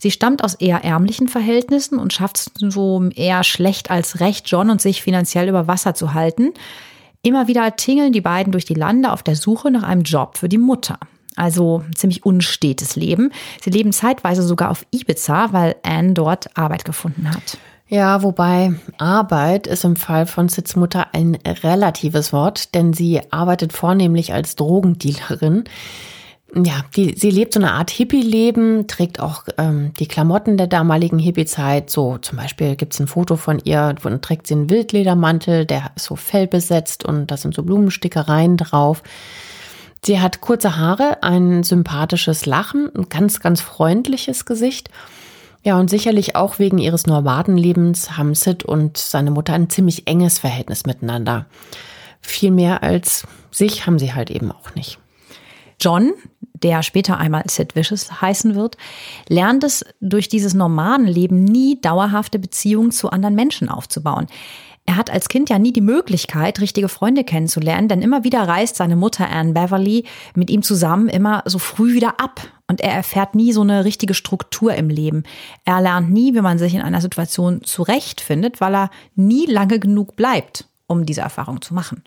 [0.00, 4.70] Sie stammt aus eher ärmlichen Verhältnissen und schafft es so eher schlecht als recht, John
[4.70, 6.54] und sich finanziell über Wasser zu halten.
[7.22, 10.48] Immer wieder tingeln die beiden durch die Lande auf der Suche nach einem Job für
[10.48, 10.98] die Mutter.
[11.36, 13.30] Also ziemlich unstetes Leben.
[13.60, 17.58] Sie leben zeitweise sogar auf Ibiza, weil Anne dort Arbeit gefunden hat.
[17.86, 23.74] Ja, wobei Arbeit ist im Fall von Sids Mutter ein relatives Wort, denn sie arbeitet
[23.74, 25.64] vornehmlich als Drogendealerin.
[26.54, 31.20] Ja, die, sie lebt so eine Art Hippie-Leben, trägt auch ähm, die Klamotten der damaligen
[31.20, 31.90] Hippie-Zeit.
[31.90, 36.06] So zum Beispiel gibt's ein Foto von ihr, wo trägt sie einen Wildledermantel, der ist
[36.06, 39.04] so fellbesetzt und da sind so Blumenstickereien drauf.
[40.04, 44.90] Sie hat kurze Haare, ein sympathisches Lachen, ein ganz, ganz freundliches Gesicht.
[45.62, 50.38] Ja, und sicherlich auch wegen ihres Nomadenlebens haben Sid und seine Mutter ein ziemlich enges
[50.38, 51.46] Verhältnis miteinander.
[52.22, 54.98] Viel mehr als sich haben sie halt eben auch nicht.
[55.80, 56.12] John,
[56.62, 58.76] der später einmal Sid Vicious heißen wird,
[59.28, 64.26] lernt es durch dieses Nomadenleben nie dauerhafte Beziehungen zu anderen Menschen aufzubauen.
[64.86, 68.74] Er hat als Kind ja nie die Möglichkeit, richtige Freunde kennenzulernen, denn immer wieder reist
[68.74, 72.40] seine Mutter Anne Beverly mit ihm zusammen immer so früh wieder ab.
[72.66, 75.22] Und er erfährt nie so eine richtige Struktur im Leben.
[75.64, 80.16] Er lernt nie, wie man sich in einer Situation zurechtfindet, weil er nie lange genug
[80.16, 82.02] bleibt, um diese Erfahrung zu machen.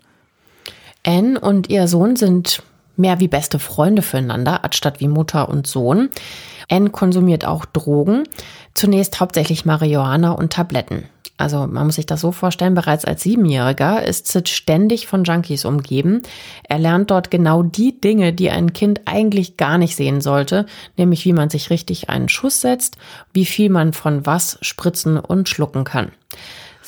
[1.06, 2.62] Anne und ihr Sohn sind
[2.96, 6.10] mehr wie beste Freunde füreinander, anstatt wie Mutter und Sohn.
[6.70, 8.24] Anne konsumiert auch Drogen,
[8.74, 11.08] zunächst hauptsächlich Marihuana und Tabletten.
[11.36, 15.64] Also man muss sich das so vorstellen, bereits als Siebenjähriger ist Sid ständig von Junkies
[15.64, 16.22] umgeben.
[16.68, 21.24] Er lernt dort genau die Dinge, die ein Kind eigentlich gar nicht sehen sollte, nämlich
[21.24, 22.96] wie man sich richtig einen Schuss setzt,
[23.32, 26.12] wie viel man von was spritzen und schlucken kann.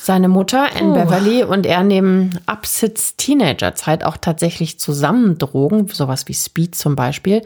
[0.07, 6.29] Seine Mutter, Anne Beverly, und er nehmen ab Sids Teenagerzeit auch tatsächlich zusammen Drogen, sowas
[6.29, 7.41] wie Speed zum Beispiel.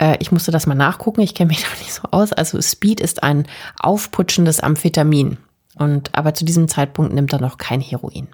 [0.00, 2.32] Äh, ich musste das mal nachgucken, ich kenne mich da nicht so aus.
[2.32, 3.46] Also Speed ist ein
[3.78, 5.36] aufputschendes Amphetamin.
[5.76, 8.28] Und aber zu diesem Zeitpunkt nimmt er noch kein Heroin.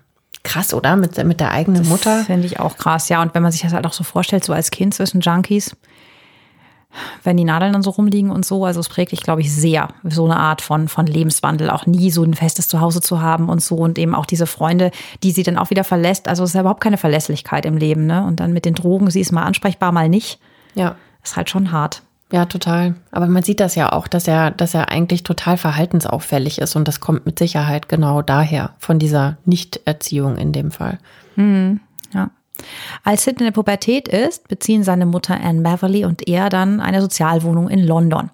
[0.45, 0.95] Krass, oder?
[0.95, 2.19] Mit, mit der eigenen Mutter.
[2.19, 3.21] Das finde ich auch krass, ja.
[3.23, 5.75] Und wenn man sich das halt auch so vorstellt, so als Kind zwischen Junkies,
[7.23, 9.89] wenn die Nadeln dann so rumliegen und so, also es prägt dich, glaube ich, sehr,
[10.05, 13.63] so eine Art von, von Lebenswandel, auch nie so ein festes Zuhause zu haben und
[13.63, 14.91] so und eben auch diese Freunde,
[15.23, 16.29] die sie dann auch wieder verlässt.
[16.29, 18.25] Also es ist ja überhaupt keine Verlässlichkeit im Leben, ne?
[18.25, 20.39] Und dann mit den Drogen, sie ist mal ansprechbar, mal nicht.
[20.75, 20.97] Ja.
[21.23, 22.03] Ist halt schon hart.
[22.33, 22.95] Ja, total.
[23.13, 26.89] Aber man sieht das ja auch, dass er, dass er eigentlich total verhaltensauffällig ist und
[26.89, 30.99] das kommt mit Sicherheit genau daher, von dieser Nichterziehung in dem Fall.
[32.13, 32.31] Ja.
[33.03, 37.01] Als Sid in der Pubertät ist, beziehen seine Mutter Anne Beverly und er dann eine
[37.01, 38.31] Sozialwohnung in London.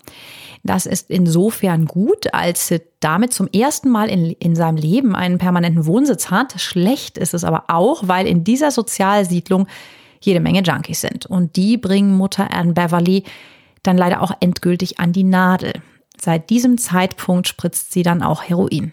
[0.62, 5.38] Das ist insofern gut, als Sid damit zum ersten Mal in, in seinem Leben einen
[5.38, 6.60] permanenten Wohnsitz hat.
[6.60, 9.66] Schlecht ist es aber auch, weil in dieser Sozialsiedlung
[10.20, 11.24] jede Menge Junkies sind.
[11.26, 13.24] Und die bringen Mutter Anne Beverly
[13.82, 15.72] dann leider auch endgültig an die Nadel.
[16.20, 18.92] Seit diesem Zeitpunkt spritzt sie dann auch Heroin.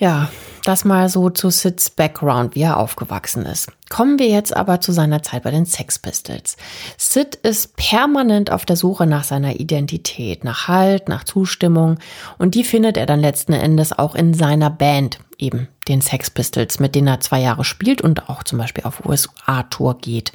[0.00, 0.30] Ja,
[0.64, 3.70] das mal so zu Sids Background, wie er aufgewachsen ist.
[3.90, 6.56] Kommen wir jetzt aber zu seiner Zeit bei den Sex Pistols.
[6.96, 11.98] Sid ist permanent auf der Suche nach seiner Identität, nach Halt, nach Zustimmung
[12.38, 16.80] und die findet er dann letzten Endes auch in seiner Band, eben den Sex Pistols,
[16.80, 20.32] mit denen er zwei Jahre spielt und auch zum Beispiel auf USA-Tour geht.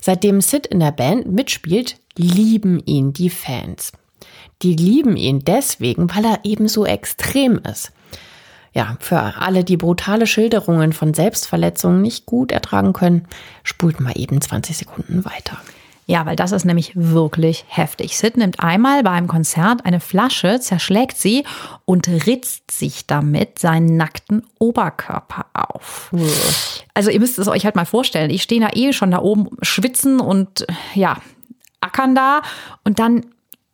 [0.00, 3.90] Seitdem Sid in der Band mitspielt, lieben ihn die Fans.
[4.62, 7.90] Die lieben ihn deswegen, weil er eben so extrem ist
[8.72, 13.26] ja, für alle, die brutale Schilderungen von Selbstverletzungen nicht gut ertragen können,
[13.64, 15.58] spult mal eben 20 Sekunden weiter.
[16.10, 18.18] Ja, weil das ist nämlich wirklich heftig.
[18.18, 21.44] Sid nimmt einmal beim Konzert eine Flasche, zerschlägt sie
[21.84, 26.10] und ritzt sich damit seinen nackten Oberkörper auf.
[26.94, 28.30] Also ihr müsst es euch halt mal vorstellen.
[28.30, 31.18] Ich stehe da eh schon da oben schwitzen und ja,
[31.80, 32.42] ackern da
[32.82, 33.26] und dann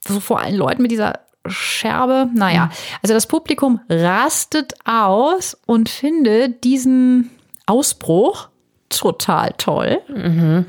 [0.06, 2.28] so vor allen Leuten mit dieser Scherbe.
[2.34, 2.70] Naja, mhm.
[3.02, 7.30] also das Publikum rastet aus und findet diesen
[7.66, 8.48] Ausbruch
[8.88, 10.00] total toll.
[10.08, 10.66] Mhm.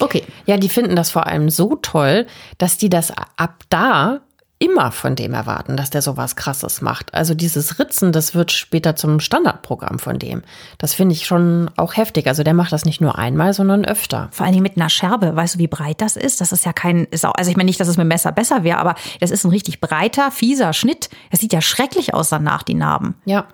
[0.00, 0.24] Okay.
[0.46, 2.26] Ja, die finden das vor allem so toll,
[2.58, 4.20] dass die das ab da
[4.64, 7.12] immer von dem erwarten, dass der sowas krasses macht.
[7.12, 10.42] Also dieses Ritzen, das wird später zum Standardprogramm von dem.
[10.78, 12.26] Das finde ich schon auch heftig.
[12.26, 14.28] Also der macht das nicht nur einmal, sondern öfter.
[14.30, 15.36] Vor allen Dingen mit einer Scherbe.
[15.36, 16.40] Weißt du, wie breit das ist?
[16.40, 18.32] Das ist ja kein, ist auch, also ich meine nicht, dass es mit dem Messer
[18.32, 21.10] besser wäre, aber das ist ein richtig breiter, fieser Schnitt.
[21.30, 23.16] Das sieht ja schrecklich aus danach, die Narben.
[23.26, 23.46] Ja.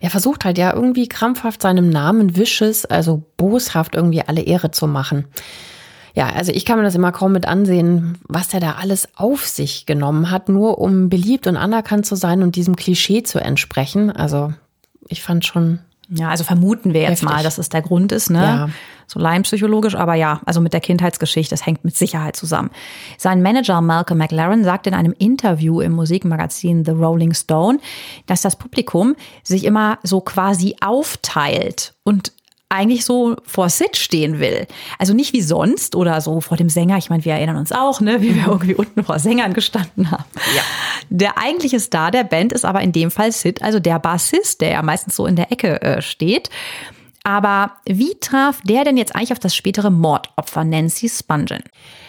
[0.00, 4.88] Er versucht halt ja irgendwie krampfhaft seinem Namen Wisches, also boshaft irgendwie alle Ehre zu
[4.88, 5.26] machen.
[6.14, 9.46] Ja, also ich kann mir das immer kaum mit ansehen, was er da alles auf
[9.46, 14.10] sich genommen hat, nur um beliebt und anerkannt zu sein und diesem Klischee zu entsprechen.
[14.10, 14.52] Also
[15.08, 15.80] ich fand schon.
[16.14, 17.28] Ja, also vermuten wir jetzt heftig.
[17.28, 18.42] mal, dass es der Grund ist, ne?
[18.42, 18.68] Ja.
[19.06, 22.70] So laienpsychologisch, aber ja, also mit der Kindheitsgeschichte, das hängt mit Sicherheit zusammen.
[23.16, 27.78] Sein Manager Malcolm McLaren sagt in einem Interview im Musikmagazin The Rolling Stone,
[28.26, 32.32] dass das Publikum sich immer so quasi aufteilt und
[32.72, 34.66] eigentlich so vor Sid stehen will.
[34.98, 36.96] Also nicht wie sonst oder so vor dem Sänger.
[36.96, 40.24] Ich meine, wir erinnern uns auch, ne, wie wir irgendwie unten vor Sängern gestanden haben.
[40.56, 40.62] Ja.
[41.10, 44.70] Der eigentliche Star der Band ist aber in dem Fall Sid, also der Bassist, der
[44.70, 46.48] ja meistens so in der Ecke äh, steht.
[47.24, 51.62] Aber wie traf der denn jetzt eigentlich auf das spätere Mordopfer Nancy Spungen?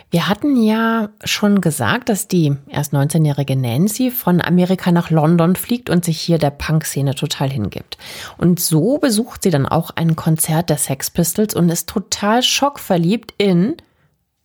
[0.09, 5.89] Wir hatten ja schon gesagt, dass die erst 19-jährige Nancy von Amerika nach London fliegt
[5.89, 7.97] und sich hier der Punk-Szene total hingibt.
[8.37, 13.33] Und so besucht sie dann auch ein Konzert der Sex Pistols und ist total schockverliebt
[13.37, 13.75] in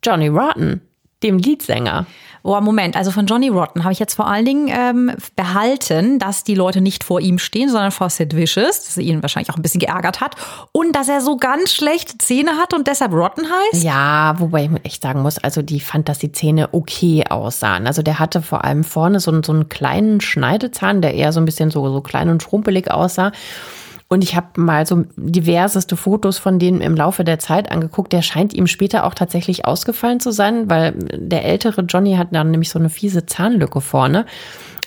[0.02, 0.80] Johnny Rotten,
[1.22, 2.06] dem Leadsänger.
[2.44, 6.44] Oh, Moment, also von Johnny Rotten habe ich jetzt vor allen Dingen ähm, behalten, dass
[6.44, 9.56] die Leute nicht vor ihm stehen, sondern vor Sid Vicious, dass er ihn wahrscheinlich auch
[9.56, 10.36] ein bisschen geärgert hat
[10.72, 13.82] und dass er so ganz schlechte Zähne hat und deshalb Rotten heißt.
[13.82, 17.86] Ja, wobei ich echt sagen muss, also die fand, dass die Zähne okay aussahen.
[17.86, 21.44] Also der hatte vor allem vorne so, so einen kleinen Schneidezahn, der eher so ein
[21.44, 23.32] bisschen so, so klein und schrumpelig aussah.
[24.10, 28.12] Und ich habe mal so diverseste Fotos von denen im Laufe der Zeit angeguckt.
[28.14, 32.50] Der scheint ihm später auch tatsächlich ausgefallen zu sein, weil der ältere Johnny hat dann
[32.50, 34.24] nämlich so eine fiese Zahnlücke vorne.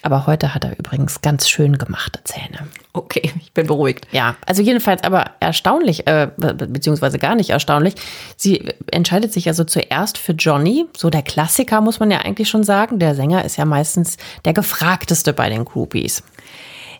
[0.04, 2.68] Aber heute hat er übrigens ganz schön gemachte Zähne.
[2.94, 4.08] Okay, ich bin beruhigt.
[4.12, 7.94] Ja, also jedenfalls aber erstaunlich, äh, beziehungsweise gar nicht erstaunlich.
[8.36, 12.64] Sie entscheidet sich also zuerst für Johnny, so der Klassiker muss man ja eigentlich schon
[12.64, 12.98] sagen.
[12.98, 16.24] Der Sänger ist ja meistens der gefragteste bei den Groupies.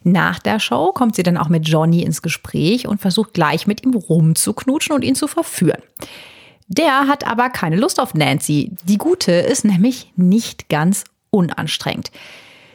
[0.04, 3.84] Nach der Show kommt sie dann auch mit Johnny ins Gespräch und versucht gleich mit
[3.84, 5.82] ihm rumzuknutschen und ihn zu verführen.
[6.68, 8.72] Der hat aber keine Lust auf Nancy.
[8.86, 12.12] Die Gute ist nämlich nicht ganz unanstrengend.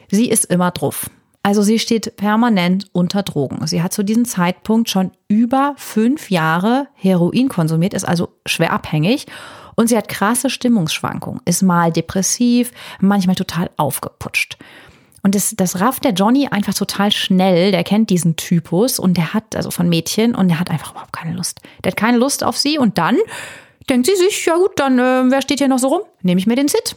[0.09, 1.09] Sie ist immer drauf.
[1.43, 3.65] Also sie steht permanent unter Drogen.
[3.67, 9.27] Sie hat zu diesem Zeitpunkt schon über fünf Jahre Heroin konsumiert, ist also schwer abhängig
[9.75, 14.57] und sie hat krasse Stimmungsschwankungen, ist mal depressiv, manchmal total aufgeputscht.
[15.23, 17.71] Und das, das rafft der Johnny einfach total schnell.
[17.71, 21.13] Der kennt diesen Typus und der hat, also von Mädchen, und der hat einfach überhaupt
[21.13, 21.59] keine Lust.
[21.83, 23.17] Der hat keine Lust auf sie und dann
[23.89, 26.01] denkt sie sich, ja gut, dann, äh, wer steht hier noch so rum?
[26.21, 26.95] Nehme ich mir den Sid.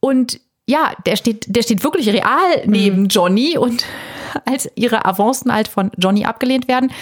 [0.00, 3.08] Und ja, der steht, der steht wirklich real neben mhm.
[3.08, 3.84] Johnny und
[4.44, 6.92] als ihre Avancen halt von Johnny abgelehnt werden,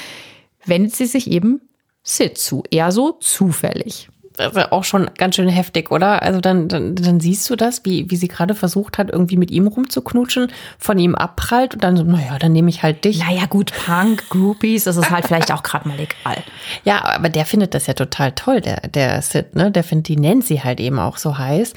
[0.65, 1.61] wendet sie sich eben
[2.03, 2.63] Sid zu.
[2.71, 4.09] Eher so zufällig.
[4.37, 6.23] Das ist auch schon ganz schön heftig, oder?
[6.23, 9.53] Also dann, dann, dann siehst du das, wie, wie sie gerade versucht hat, irgendwie mit
[9.53, 13.21] ihm rumzuknutschen, von ihm abprallt und dann so, naja, dann nehme ich halt dich.
[13.21, 16.43] Naja, gut, Punk, Groupies, das ist halt vielleicht auch gerade mal egal.
[16.85, 19.71] Ja, aber der findet das ja total toll, der, der Sid, ne?
[19.71, 21.75] Der findet die Nancy halt eben auch so heiß.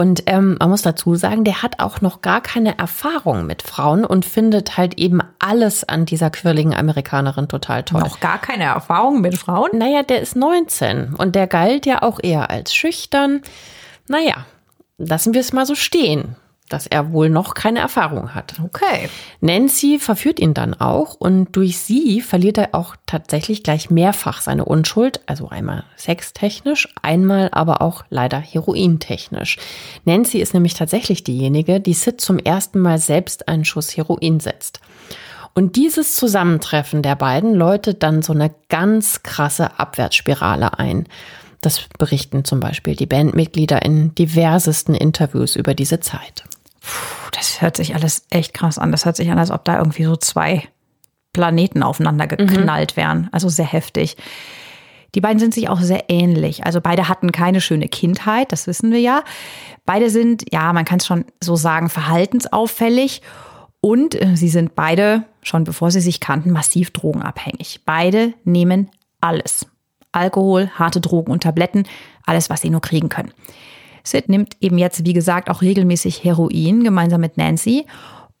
[0.00, 4.04] Und ähm, man muss dazu sagen, der hat auch noch gar keine Erfahrung mit Frauen
[4.04, 8.02] und findet halt eben alles an dieser quirligen Amerikanerin total toll.
[8.02, 9.70] Noch gar keine Erfahrung mit Frauen?
[9.76, 13.42] Naja, der ist 19 und der galt ja auch eher als schüchtern.
[14.06, 14.46] Naja,
[14.98, 16.36] lassen wir es mal so stehen
[16.68, 18.54] dass er wohl noch keine Erfahrung hat.
[18.62, 19.08] Okay.
[19.40, 24.64] Nancy verführt ihn dann auch und durch sie verliert er auch tatsächlich gleich mehrfach seine
[24.64, 29.58] Unschuld, also einmal sextechnisch, einmal aber auch leider herointechnisch.
[30.04, 34.80] Nancy ist nämlich tatsächlich diejenige, die Sid zum ersten Mal selbst einen Schuss Heroin setzt.
[35.54, 41.06] Und dieses Zusammentreffen der beiden läutet dann so eine ganz krasse Abwärtsspirale ein.
[41.60, 46.44] Das berichten zum Beispiel die Bandmitglieder in diversesten Interviews über diese Zeit.
[46.88, 48.92] Puh, das hört sich alles echt krass an.
[48.92, 50.66] Das hört sich an, als ob da irgendwie so zwei
[51.34, 53.00] Planeten aufeinander geknallt mhm.
[53.00, 53.28] wären.
[53.30, 54.16] Also sehr heftig.
[55.14, 56.64] Die beiden sind sich auch sehr ähnlich.
[56.64, 59.22] Also beide hatten keine schöne Kindheit, das wissen wir ja.
[59.86, 63.22] Beide sind, ja, man kann es schon so sagen, verhaltensauffällig.
[63.80, 67.80] Und äh, sie sind beide, schon bevor sie sich kannten, massiv drogenabhängig.
[67.84, 69.66] Beide nehmen alles.
[70.12, 71.84] Alkohol, harte Drogen und Tabletten,
[72.24, 73.32] alles, was sie nur kriegen können.
[74.10, 77.86] Sid nimmt eben jetzt, wie gesagt, auch regelmäßig Heroin gemeinsam mit Nancy.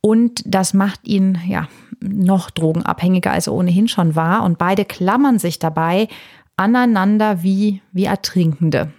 [0.00, 1.68] Und das macht ihn ja
[2.00, 4.44] noch drogenabhängiger, als er ohnehin schon war.
[4.44, 6.08] Und beide klammern sich dabei
[6.56, 8.92] aneinander wie, wie Ertrinkende.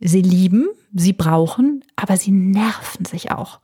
[0.00, 3.60] Sie lieben, sie brauchen, aber sie nerven sich auch.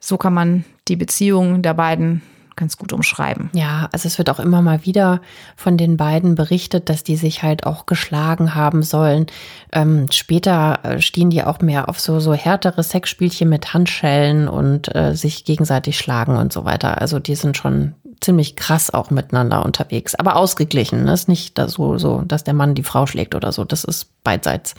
[0.00, 2.22] So kann man die Beziehung der beiden
[2.62, 3.50] ganz gut umschreiben.
[3.54, 5.20] Ja, also es wird auch immer mal wieder
[5.56, 9.26] von den beiden berichtet, dass die sich halt auch geschlagen haben sollen.
[9.72, 14.94] Ähm, später äh, stehen die auch mehr auf so, so härtere Sexspielchen mit Handschellen und
[14.94, 17.00] äh, sich gegenseitig schlagen und so weiter.
[17.00, 21.02] Also die sind schon ziemlich krass auch miteinander unterwegs, aber ausgeglichen.
[21.02, 21.14] Ne?
[21.14, 23.64] Ist nicht so, so, dass der Mann die Frau schlägt oder so.
[23.64, 24.76] Das ist beidseits.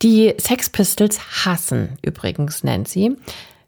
[0.00, 3.16] Die Sex Pistols hassen übrigens Nancy.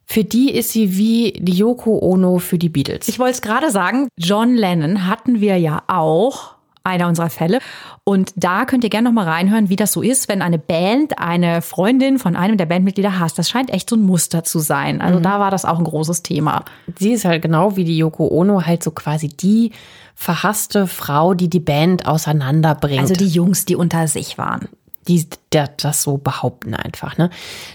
[0.05, 3.09] Für die ist sie wie die Yoko Ono für die Beatles.
[3.09, 7.61] Ich wollte es gerade sagen, John Lennon hatten wir ja auch einer unserer Fälle.
[8.05, 11.19] Und da könnt ihr gerne noch mal reinhören, wie das so ist, wenn eine Band
[11.19, 13.38] eine Freundin von einem der Bandmitglieder hasst.
[13.38, 15.01] Das scheint echt so ein Muster zu sein.
[15.01, 15.23] Also mhm.
[15.23, 16.65] da war das auch ein großes Thema.
[16.99, 19.73] Sie ist halt genau wie die Yoko Ono halt so quasi die
[20.15, 23.01] verhasste Frau, die die Band auseinanderbringt.
[23.01, 24.69] Also die Jungs, die unter sich waren
[25.09, 27.19] die der, das so behaupten einfach.
[27.19, 27.31] Ne?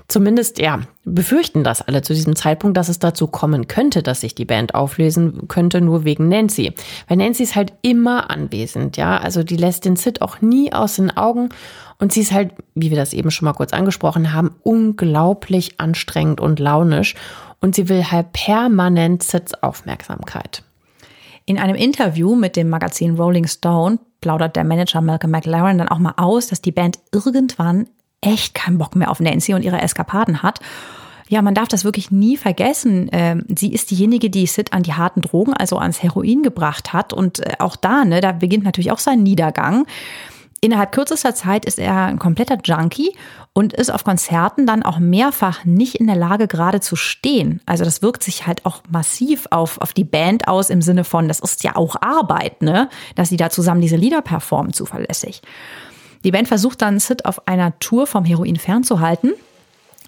[0.08, 4.36] Zumindest, ja, befürchten das alle zu diesem Zeitpunkt, dass es dazu kommen könnte, dass sich
[4.36, 6.74] die Band auflösen könnte, nur wegen Nancy.
[7.08, 9.18] Weil Nancy ist halt immer anwesend, ja.
[9.18, 11.50] Also die lässt den Sid auch nie aus den Augen.
[12.00, 16.40] Und sie ist halt, wie wir das eben schon mal kurz angesprochen haben, unglaublich anstrengend
[16.40, 17.16] und launisch.
[17.60, 20.64] Und sie will halt permanent Sids Aufmerksamkeit.
[21.46, 26.00] In einem Interview mit dem Magazin Rolling Stone plaudert der Manager Malcolm McLaren dann auch
[26.00, 27.88] mal aus, dass die Band irgendwann
[28.22, 30.60] echt keinen Bock mehr auf Nancy und ihre Eskapaden hat.
[31.30, 33.10] Ja, man darf das wirklich nie vergessen.
[33.12, 37.12] Ähm, sie ist diejenige, die Sid an die harten Drogen, also ans Heroin gebracht hat.
[37.12, 39.86] Und äh, auch da, ne, da beginnt natürlich auch sein Niedergang.
[40.62, 43.14] Innerhalb kürzester Zeit ist er ein kompletter Junkie
[43.58, 47.60] und ist auf Konzerten dann auch mehrfach nicht in der Lage, gerade zu stehen.
[47.66, 51.28] Also das wirkt sich halt auch massiv auf, auf die Band aus im Sinne von,
[51.28, 52.88] das ist ja auch Arbeit, ne?
[53.16, 55.42] Dass sie da zusammen diese Lieder performen, zuverlässig.
[56.24, 59.34] Die Band versucht dann Sid auf einer Tour vom Heroin fernzuhalten.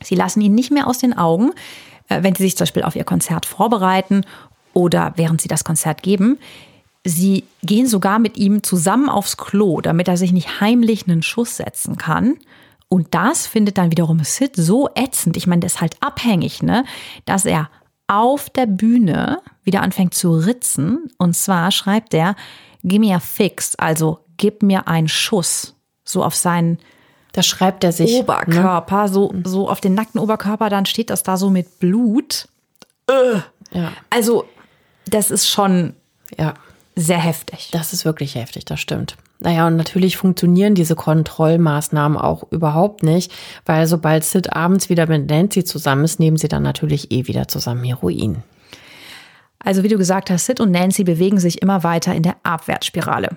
[0.04, 1.50] Sie lassen ihn nicht mehr aus den Augen,
[2.08, 4.26] äh, wenn sie sich zum Beispiel auf ihr Konzert vorbereiten
[4.76, 6.38] oder während sie das Konzert geben.
[7.04, 11.58] Sie gehen sogar mit ihm zusammen aufs Klo, damit er sich nicht heimlich einen Schuss
[11.58, 12.38] setzen kann.
[12.90, 16.84] Und das findet dann wiederum Sid so ätzend, ich meine, der ist halt abhängig, ne,
[17.26, 17.70] dass er
[18.08, 21.12] auf der Bühne wieder anfängt zu ritzen.
[21.20, 22.36] Und zwar schreibt er,
[22.84, 25.76] gib mir fix, also gib mir einen Schuss.
[26.04, 26.80] So auf seinen
[27.34, 28.20] da schreibt er sich ne?
[28.22, 29.10] Oberkörper, ne?
[29.10, 32.48] so, so auf den nackten Oberkörper, dann steht das da so mit Blut.
[33.08, 33.42] Äh.
[33.72, 33.92] Ja.
[34.10, 34.46] Also,
[35.06, 35.94] das ist schon
[36.38, 36.56] ja
[36.96, 37.70] sehr heftig.
[37.72, 39.16] Das ist wirklich heftig, das stimmt.
[39.42, 43.32] Naja, und natürlich funktionieren diese Kontrollmaßnahmen auch überhaupt nicht,
[43.66, 47.48] weil sobald Sid abends wieder mit Nancy zusammen ist, nehmen sie dann natürlich eh wieder
[47.48, 48.44] zusammen Heroin.
[49.60, 53.30] Also wie du gesagt hast, Sid und Nancy bewegen sich immer weiter in der Abwärtsspirale.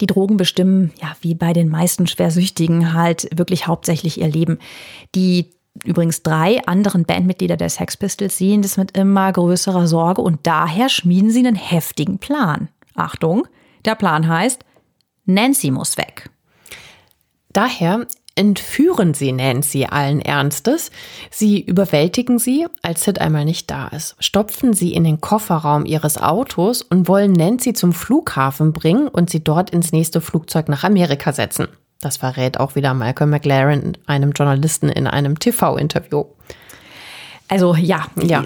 [0.00, 4.58] Die Drogen bestimmen, ja, wie bei den meisten Schwersüchtigen, halt wirklich hauptsächlich ihr Leben.
[5.14, 5.50] Die
[5.84, 10.88] übrigens drei anderen Bandmitglieder der Sex Pistols sehen das mit immer größerer Sorge und daher
[10.88, 12.68] schmieden sie einen heftigen Plan.
[12.94, 13.46] Achtung,
[13.84, 14.64] der Plan heißt,
[15.28, 16.30] Nancy muss weg.
[17.52, 20.90] Daher entführen sie Nancy allen Ernstes.
[21.30, 26.16] Sie überwältigen sie, als Sid einmal nicht da ist, stopfen sie in den Kofferraum ihres
[26.18, 31.32] Autos und wollen Nancy zum Flughafen bringen und sie dort ins nächste Flugzeug nach Amerika
[31.32, 31.68] setzen.
[32.00, 36.24] Das verrät auch wieder Malcolm McLaren einem Journalisten in einem TV-Interview.
[37.48, 38.44] Also ja, ja,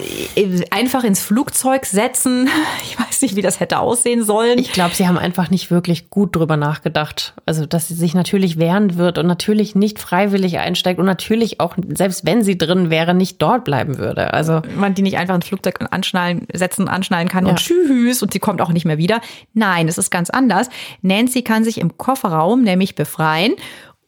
[0.71, 2.49] einfach ins Flugzeug setzen.
[2.85, 4.59] Ich weiß nicht, wie das hätte aussehen sollen.
[4.59, 7.33] Ich glaube, sie haben einfach nicht wirklich gut drüber nachgedacht.
[7.47, 11.77] Also, dass sie sich natürlich wehren wird und natürlich nicht freiwillig einsteigt und natürlich auch,
[11.89, 14.35] selbst wenn sie drin wäre, nicht dort bleiben würde.
[14.35, 17.53] Also man die nicht einfach ins Flugzeug anschnallen, setzen, anschnallen kann ja.
[17.53, 19.21] und tschüss und sie kommt auch nicht mehr wieder.
[19.55, 20.69] Nein, es ist ganz anders.
[21.01, 23.55] Nancy kann sich im Kofferraum nämlich befreien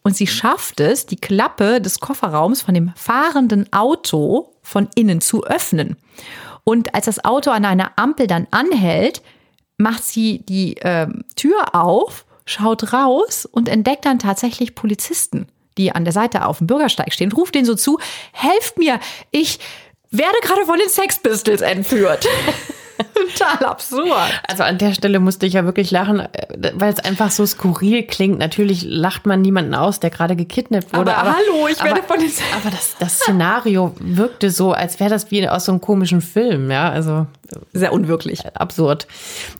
[0.04, 5.44] und sie schafft es, die Klappe des Kofferraums von dem fahrenden Auto von innen zu
[5.44, 5.96] öffnen.
[6.62, 9.22] Und als das Auto an einer Ampel dann anhält,
[9.78, 15.48] macht sie die äh, Tür auf, schaut raus und entdeckt dann tatsächlich Polizisten,
[15.78, 17.98] die an der Seite auf dem Bürgersteig stehen, ruft denen so zu,
[18.32, 19.00] helft mir,
[19.30, 19.58] ich
[20.10, 22.28] werde gerade von den Sex Pistols entführt.
[23.14, 24.40] Total absurd.
[24.48, 28.04] Also an der Stelle musste ich ja wirklich lachen, äh, weil es einfach so skurril
[28.04, 28.38] klingt.
[28.38, 31.16] Natürlich lacht man niemanden aus, der gerade gekidnappt wurde.
[31.16, 32.30] Aber, aber hallo, ich aber, werde von den
[32.60, 36.70] Aber das, das Szenario wirkte so, als wäre das wie aus so einem komischen Film,
[36.70, 36.90] ja.
[36.90, 37.26] Also
[37.72, 38.44] sehr unwirklich.
[38.44, 39.06] Äh, absurd.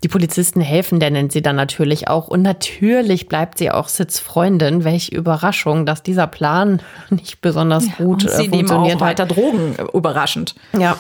[0.03, 2.29] Die Polizisten helfen der nennt sie dann natürlich auch.
[2.29, 4.85] Und natürlich bleibt sie auch Sitzfreundin.
[4.85, 6.81] Welch Überraschung, dass dieser Plan
[7.11, 10.55] nicht besonders gut ja, und sie äh, funktioniert auch weiter Drogen überraschend.
[10.79, 10.97] Ja,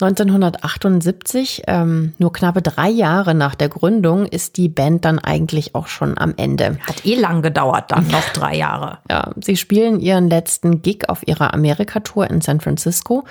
[0.00, 5.86] 1978 ähm, nur knappe drei Jahre nach der Gründung ist die Band dann eigentlich auch
[5.86, 6.78] schon am Ende.
[6.86, 8.98] Hat eh lang gedauert, dann noch drei Jahre.
[9.10, 13.24] Ja, sie spielen ihren letzten Gig auf ihrer Amerika-Tour in San Francisco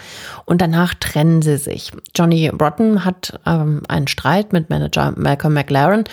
[0.46, 1.92] und danach trennen sie sich.
[2.16, 6.04] Johnny Rotten hat ähm, einen Streit mit Manager Malcolm McLaren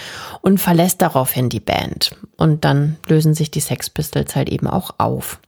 [0.40, 2.14] und verlässt daraufhin die Band.
[2.36, 5.40] Und dann lösen sich die Sex Pistols halt eben auch auf.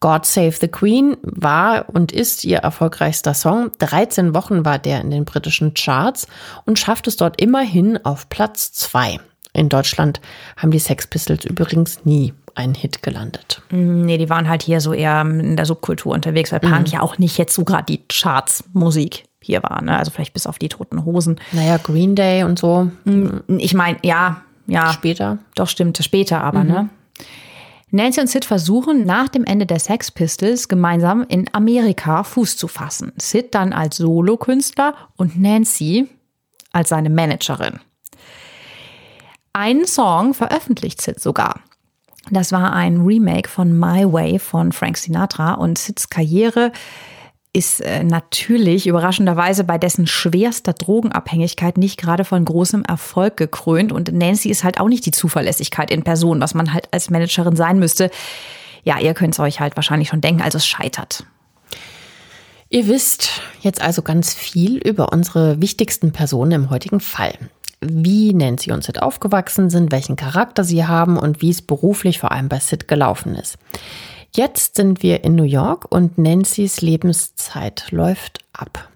[0.00, 3.70] God Save the Queen war und ist ihr erfolgreichster Song.
[3.78, 6.26] 13 Wochen war der in den britischen Charts
[6.64, 9.20] und schafft es dort immerhin auf Platz 2.
[9.52, 10.20] In Deutschland
[10.56, 13.62] haben die Sex Pistols übrigens nie einen Hit gelandet.
[13.70, 16.92] Mm, nee, die waren halt hier so eher in der Subkultur unterwegs, weil Punk mhm.
[16.92, 19.82] ja auch nicht jetzt so gerade die Charts-Musik hier war.
[19.82, 19.96] Ne?
[19.96, 21.40] Also vielleicht bis auf die toten Hosen.
[21.52, 22.90] Naja, Green Day und so.
[23.04, 24.92] Mm, ich meine, ja, ja.
[24.92, 25.38] Später?
[25.54, 26.70] Doch, stimmt, später aber, mhm.
[26.70, 26.88] ne?
[27.94, 32.66] Nancy und Sid versuchen nach dem Ende der Sex Pistols gemeinsam in Amerika Fuß zu
[32.66, 33.12] fassen.
[33.18, 36.08] Sid dann als Solokünstler und Nancy
[36.72, 37.80] als seine Managerin.
[39.52, 41.60] Einen Song veröffentlicht Sid sogar.
[42.30, 46.72] Das war ein Remake von My Way von Frank Sinatra und Sids Karriere
[47.54, 53.92] ist äh, natürlich überraschenderweise bei dessen schwerster Drogenabhängigkeit nicht gerade von großem Erfolg gekrönt.
[53.92, 57.56] Und Nancy ist halt auch nicht die Zuverlässigkeit in Person, was man halt als Managerin
[57.56, 58.10] sein müsste.
[58.84, 61.24] Ja, ihr könnt es euch halt wahrscheinlich schon denken, also es scheitert.
[62.70, 67.34] Ihr wisst jetzt also ganz viel über unsere wichtigsten Personen im heutigen Fall.
[67.82, 72.32] Wie Nancy und Sid aufgewachsen sind, welchen Charakter sie haben und wie es beruflich vor
[72.32, 73.58] allem bei Sid gelaufen ist.
[74.34, 78.88] Jetzt sind wir in New York und Nancy's Lebenszeit läuft ab.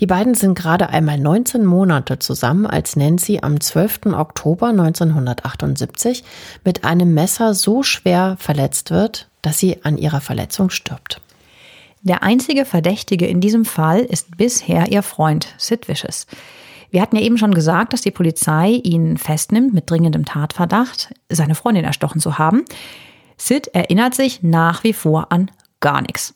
[0.00, 4.12] Die beiden sind gerade einmal 19 Monate zusammen, als Nancy am 12.
[4.12, 6.24] Oktober 1978
[6.62, 11.22] mit einem Messer so schwer verletzt wird, dass sie an ihrer Verletzung stirbt.
[12.02, 16.26] Der einzige Verdächtige in diesem Fall ist bisher ihr Freund Sid Vicious.
[16.90, 21.54] Wir hatten ja eben schon gesagt, dass die Polizei ihn festnimmt mit dringendem Tatverdacht, seine
[21.54, 22.66] Freundin erstochen zu haben.
[23.36, 26.34] Sid erinnert sich nach wie vor an gar nichts.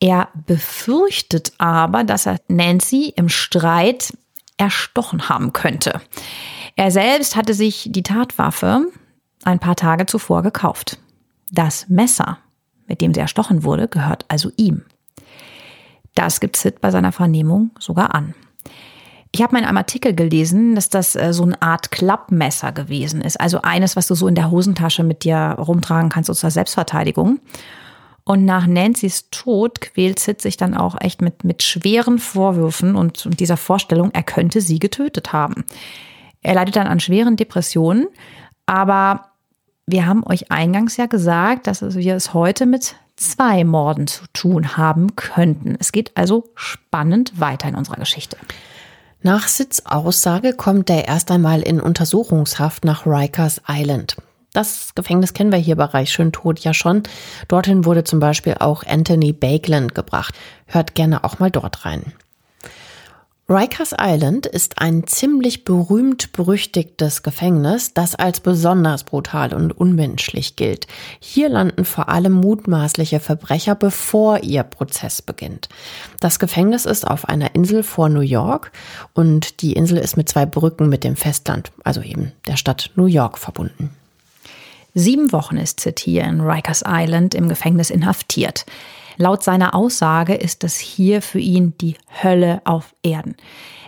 [0.00, 4.16] Er befürchtet aber, dass er Nancy im Streit
[4.56, 6.00] erstochen haben könnte.
[6.76, 8.86] Er selbst hatte sich die Tatwaffe
[9.44, 10.98] ein paar Tage zuvor gekauft.
[11.50, 12.38] Das Messer,
[12.86, 14.84] mit dem sie erstochen wurde, gehört also ihm.
[16.14, 18.34] Das gibt Sid bei seiner Vernehmung sogar an.
[19.32, 23.20] Ich habe mal in einem Artikel gelesen, dass das äh, so eine Art Klappmesser gewesen
[23.20, 23.40] ist.
[23.40, 27.40] Also eines, was du so in der Hosentasche mit dir rumtragen kannst, so zur Selbstverteidigung.
[28.24, 33.24] Und nach Nancy's Tod quält Sid sich dann auch echt mit, mit schweren Vorwürfen und,
[33.26, 35.64] und dieser Vorstellung, er könnte sie getötet haben.
[36.42, 38.08] Er leidet dann an schweren Depressionen,
[38.66, 39.30] aber
[39.86, 44.76] wir haben euch eingangs ja gesagt, dass wir es heute mit zwei Morden zu tun
[44.76, 45.76] haben könnten.
[45.78, 48.36] Es geht also spannend weiter in unserer Geschichte.
[49.22, 54.16] Nach Sitzaussage kommt er erst einmal in Untersuchungshaft nach Rikers Island.
[54.54, 57.02] Das Gefängnis kennen wir hier bei Reich schön tot ja schon.
[57.46, 60.34] Dorthin wurde zum Beispiel auch Anthony Bakeland gebracht.
[60.66, 62.14] Hört gerne auch mal dort rein.
[63.52, 70.86] Rikers Island ist ein ziemlich berühmt berüchtigtes Gefängnis, das als besonders brutal und unmenschlich gilt.
[71.18, 75.68] Hier landen vor allem mutmaßliche Verbrecher, bevor ihr Prozess beginnt.
[76.20, 78.70] Das Gefängnis ist auf einer Insel vor New York
[79.14, 83.06] und die Insel ist mit zwei Brücken mit dem Festland, also eben der Stadt New
[83.06, 83.90] York, verbunden.
[84.94, 88.64] Sieben Wochen ist Sid hier in Rikers Island im Gefängnis inhaftiert.
[89.20, 93.36] Laut seiner Aussage ist es hier für ihn die Hölle auf Erden.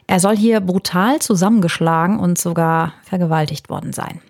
[0.06, 4.20] Er soll hier brutal zusammengeschlagen und sogar vergewaltigt worden sein.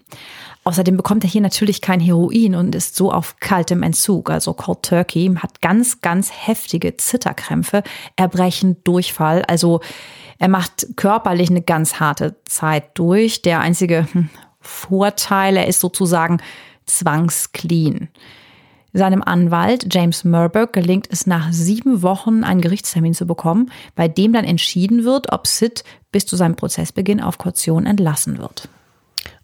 [0.62, 4.84] Außerdem bekommt er hier natürlich kein Heroin und ist so auf kaltem Entzug, also Cold
[4.84, 7.82] Turkey, hat ganz, ganz heftige Zitterkrämpfe,
[8.14, 9.42] Erbrechen, Durchfall.
[9.48, 9.80] Also
[10.38, 13.42] er macht körperlich eine ganz harte Zeit durch.
[13.42, 14.30] Der einzige hm,
[14.60, 16.40] Vorteil, er ist sozusagen
[16.86, 18.08] zwangsclean.
[18.94, 24.32] Seinem Anwalt James Murberg gelingt es nach sieben Wochen einen Gerichtstermin zu bekommen, bei dem
[24.34, 28.68] dann entschieden wird, ob Sid bis zu seinem Prozessbeginn auf Kaution entlassen wird.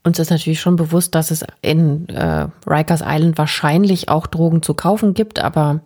[0.05, 4.75] Uns ist natürlich schon bewusst, dass es in äh, Rikers Island wahrscheinlich auch Drogen zu
[4.75, 5.81] kaufen gibt, aber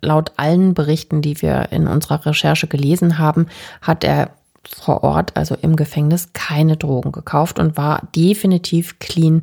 [0.00, 3.46] laut allen Berichten, die wir in unserer Recherche gelesen haben,
[3.80, 4.30] hat er
[4.64, 9.42] vor Ort, also im Gefängnis, keine Drogen gekauft und war definitiv clean,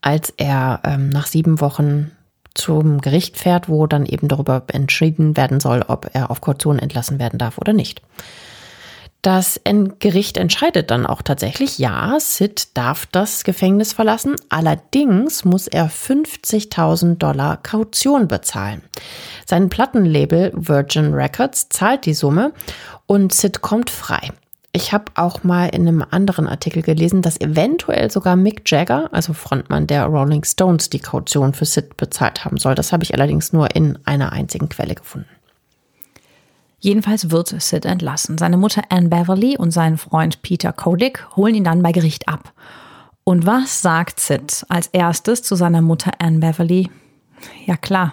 [0.00, 2.10] als er ähm, nach sieben Wochen
[2.56, 7.18] zum Gericht fährt, wo dann eben darüber entschieden werden soll, ob er auf Kaution entlassen
[7.18, 8.02] werden darf oder nicht.
[9.26, 9.60] Das
[9.98, 17.16] Gericht entscheidet dann auch tatsächlich, ja, Sid darf das Gefängnis verlassen, allerdings muss er 50.000
[17.16, 18.82] Dollar Kaution bezahlen.
[19.44, 22.52] Sein Plattenlabel Virgin Records zahlt die Summe
[23.06, 24.30] und Sid kommt frei.
[24.76, 29.32] Ich habe auch mal in einem anderen Artikel gelesen, dass eventuell sogar Mick Jagger, also
[29.32, 32.74] Frontmann der Rolling Stones, die Kaution für Sid bezahlt haben soll.
[32.74, 35.30] Das habe ich allerdings nur in einer einzigen Quelle gefunden.
[36.78, 38.36] Jedenfalls wird Sid entlassen.
[38.36, 42.52] Seine Mutter Anne Beverly und sein Freund Peter Kodik holen ihn dann bei Gericht ab.
[43.24, 46.90] Und was sagt Sid als erstes zu seiner Mutter Anne Beverly?
[47.64, 48.12] Ja klar.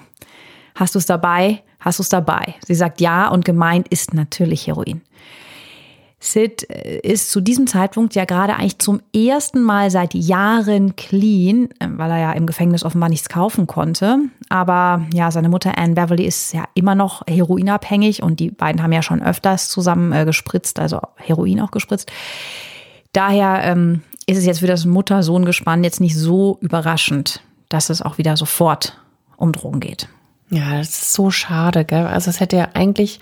[0.76, 1.61] Hast du es dabei?
[1.82, 2.55] Hast du es dabei?
[2.66, 5.01] Sie sagt ja und gemeint ist natürlich Heroin.
[6.24, 11.69] Sid äh, ist zu diesem Zeitpunkt ja gerade eigentlich zum ersten Mal seit Jahren clean,
[11.80, 14.19] äh, weil er ja im Gefängnis offenbar nichts kaufen konnte.
[14.47, 18.93] Aber ja, seine Mutter Anne Beverly ist ja immer noch heroinabhängig und die beiden haben
[18.93, 22.09] ja schon öfters zusammen äh, gespritzt, also Heroin auch gespritzt.
[23.11, 28.17] Daher ähm, ist es jetzt für das Mutter-Sohn-Gespann jetzt nicht so überraschend, dass es auch
[28.17, 28.97] wieder sofort
[29.36, 30.07] um Drogen geht.
[30.49, 32.07] Ja, das ist so schade, gell?
[32.07, 33.19] Also es hätte ja eigentlich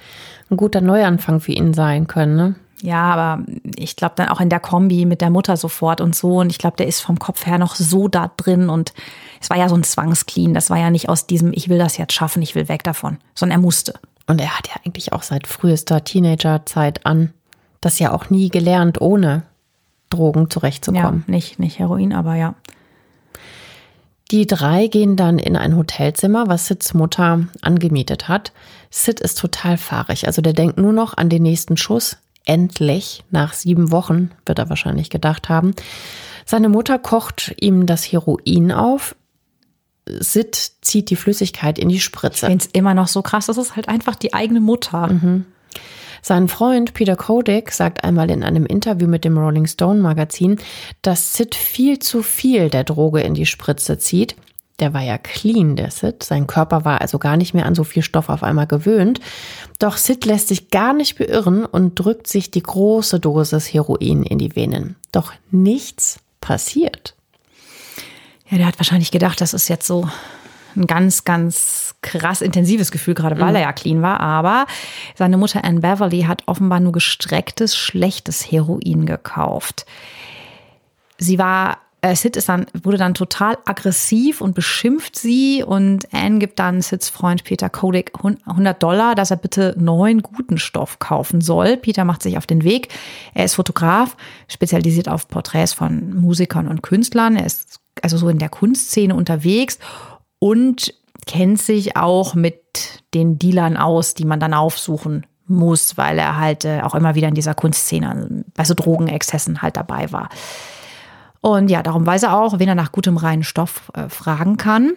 [0.52, 2.56] ein guter Neuanfang für ihn sein können, ne?
[2.82, 6.40] Ja, aber ich glaube dann auch in der Kombi mit der Mutter sofort und so.
[6.40, 8.70] Und ich glaube, der ist vom Kopf her noch so da drin.
[8.70, 8.94] Und
[9.40, 10.54] es war ja so ein Zwangsclean.
[10.54, 13.18] Das war ja nicht aus diesem, ich will das jetzt schaffen, ich will weg davon,
[13.36, 13.94] sondern er musste.
[14.28, 17.34] Und er hat ja eigentlich auch seit frühester Teenagerzeit an
[17.82, 19.44] das ja auch nie gelernt, ohne
[20.10, 21.26] Drogen zurechtzukommen.
[21.28, 22.56] Ja, nicht, nicht Heroin, aber ja.
[24.30, 28.54] Die drei gehen dann in ein Hotelzimmer, was Sids Mutter angemietet hat.
[28.90, 33.54] Sid ist total fahrig, also der denkt nur noch an den nächsten Schuss, endlich, nach
[33.54, 35.74] sieben Wochen, wird er wahrscheinlich gedacht haben.
[36.46, 39.16] Seine Mutter kocht ihm das Heroin auf.
[40.08, 42.48] Sid zieht die Flüssigkeit in die Spritze.
[42.48, 45.08] Ich finde es immer noch so krass, das ist halt einfach die eigene Mutter.
[45.08, 45.46] Mhm.
[46.24, 50.58] Sein Freund Peter Kodak sagt einmal in einem Interview mit dem Rolling Stone Magazin,
[51.02, 54.36] dass Sid viel zu viel der Droge in die Spritze zieht
[54.82, 56.24] der war ja clean, der Sid.
[56.24, 59.20] Sein Körper war also gar nicht mehr an so viel Stoff auf einmal gewöhnt.
[59.80, 64.40] Doch Sid lässt sich gar nicht beirren und drückt sich die große Dosis Heroin in
[64.40, 64.96] die Venen.
[65.12, 67.16] Doch nichts passiert.
[68.50, 70.10] Ja, der hat wahrscheinlich gedacht, das ist jetzt so
[70.76, 73.56] ein ganz, ganz krass intensives Gefühl, gerade weil mhm.
[73.58, 74.20] er ja clean war.
[74.20, 74.66] Aber
[75.16, 79.86] seine Mutter Anne Beverly hat offenbar nur gestrecktes, schlechtes Heroin gekauft.
[81.18, 86.40] Sie war äh, Sid ist dann, wurde dann total aggressiv und beschimpft sie und Anne
[86.40, 91.42] gibt dann Sids Freund Peter Kodak 100 Dollar, dass er bitte neuen guten Stoff kaufen
[91.42, 91.78] soll.
[91.78, 92.90] Peter macht sich auf den Weg.
[93.36, 97.36] Er ist Fotograf, spezialisiert auf Porträts von Musikern und Künstlern.
[97.36, 99.78] Er ist also so in der Kunstszene unterwegs
[100.40, 100.96] und
[101.28, 106.66] kennt sich auch mit den Dealern aus, die man dann aufsuchen muss, weil er halt
[106.66, 110.30] äh, auch immer wieder in dieser Kunstszene bei so Drogenexzessen halt dabei war.
[111.42, 114.94] Und ja, darum weiß er auch, wen er nach gutem reinen Stoff äh, fragen kann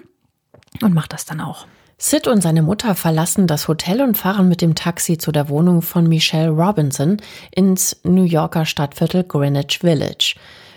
[0.83, 1.67] und macht das dann auch.
[1.97, 5.81] Sid und seine Mutter verlassen das Hotel und fahren mit dem Taxi zu der Wohnung
[5.81, 7.19] von Michelle Robinson
[7.51, 10.35] ins New Yorker Stadtviertel Greenwich Village.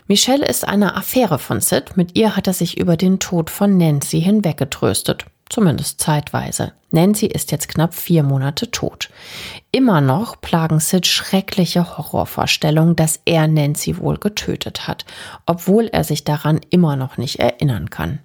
[0.08, 1.97] Michelle ist eine Affäre von Sid.
[1.97, 5.26] Mit ihr hat er sich über den Tod von Nancy hinweggetröstet.
[5.49, 6.74] Zumindest zeitweise.
[6.91, 9.10] Nancy ist jetzt knapp vier Monate tot.
[9.72, 15.05] Immer noch plagen Sid schreckliche Horrorvorstellungen, dass er Nancy wohl getötet hat,
[15.45, 18.20] obwohl er sich daran immer noch nicht erinnern kann.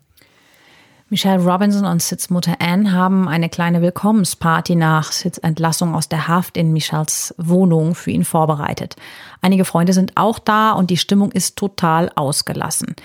[1.13, 6.27] Michelle Robinson und Sids Mutter Anne haben eine kleine Willkommensparty nach Sids Entlassung aus der
[6.27, 8.97] Haft in Michelles Wohnung für ihn vorbereitet.
[9.43, 12.97] Einige Freunde sind auch da und die Stimmung ist total ausgelassen.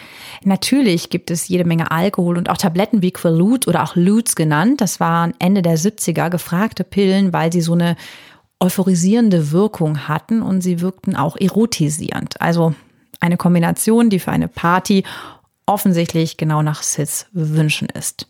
[0.46, 4.80] Natürlich gibt es jede Menge Alkohol und auch Tabletten wie Quaalude oder auch Lutes genannt.
[4.80, 7.98] Das waren Ende der 70er gefragte Pillen, weil sie so eine
[8.62, 12.40] euphorisierende Wirkung hatten und sie wirkten auch erotisierend.
[12.40, 12.74] Also
[13.20, 15.04] eine Kombination, die für eine Party
[15.68, 18.26] offensichtlich genau nach Sids Wünschen ist.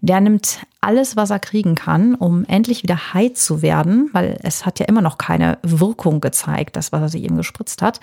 [0.00, 4.66] Der nimmt alles, was er kriegen kann, um endlich wieder high zu werden, weil es
[4.66, 8.00] hat ja immer noch keine Wirkung gezeigt, das, was er sich eben gespritzt hat.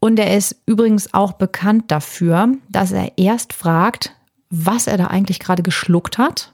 [0.00, 4.14] Und er ist übrigens auch bekannt dafür, dass er erst fragt,
[4.50, 6.52] was er da eigentlich gerade geschluckt hat,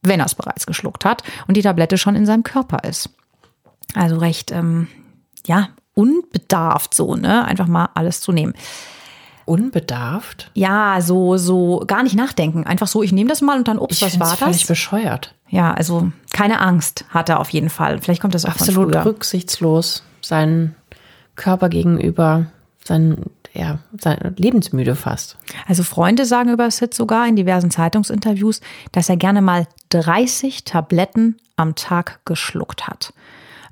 [0.00, 3.10] wenn er es bereits geschluckt hat und die Tablette schon in seinem Körper ist.
[3.94, 4.88] Also recht, ähm,
[5.46, 7.44] ja, unbedarft so, ne?
[7.44, 8.54] Einfach mal alles zu nehmen.
[9.48, 10.50] Unbedarft?
[10.54, 12.64] Ja, so, so gar nicht nachdenken.
[12.64, 14.38] Einfach so, ich nehme das mal und dann, ups, ich was war das?
[14.38, 15.34] völlig bescheuert.
[15.48, 18.00] Ja, also keine Angst hat er auf jeden Fall.
[18.00, 20.74] Vielleicht kommt das auch Absolut rücksichtslos, seinen
[21.36, 22.46] Körper gegenüber,
[22.84, 23.24] sein,
[23.54, 25.38] ja, sein lebensmüde fast.
[25.66, 28.60] Also Freunde sagen über Sid sogar in diversen Zeitungsinterviews,
[28.92, 33.12] dass er gerne mal 30 Tabletten am Tag geschluckt hat.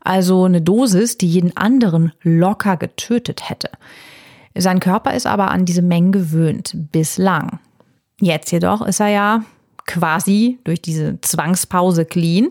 [0.01, 3.71] Also eine Dosis, die jeden anderen locker getötet hätte.
[4.57, 7.59] Sein Körper ist aber an diese Mengen gewöhnt, bislang.
[8.21, 9.45] Jetzt jedoch ist er ja
[9.87, 12.49] quasi durch diese Zwangspause clean.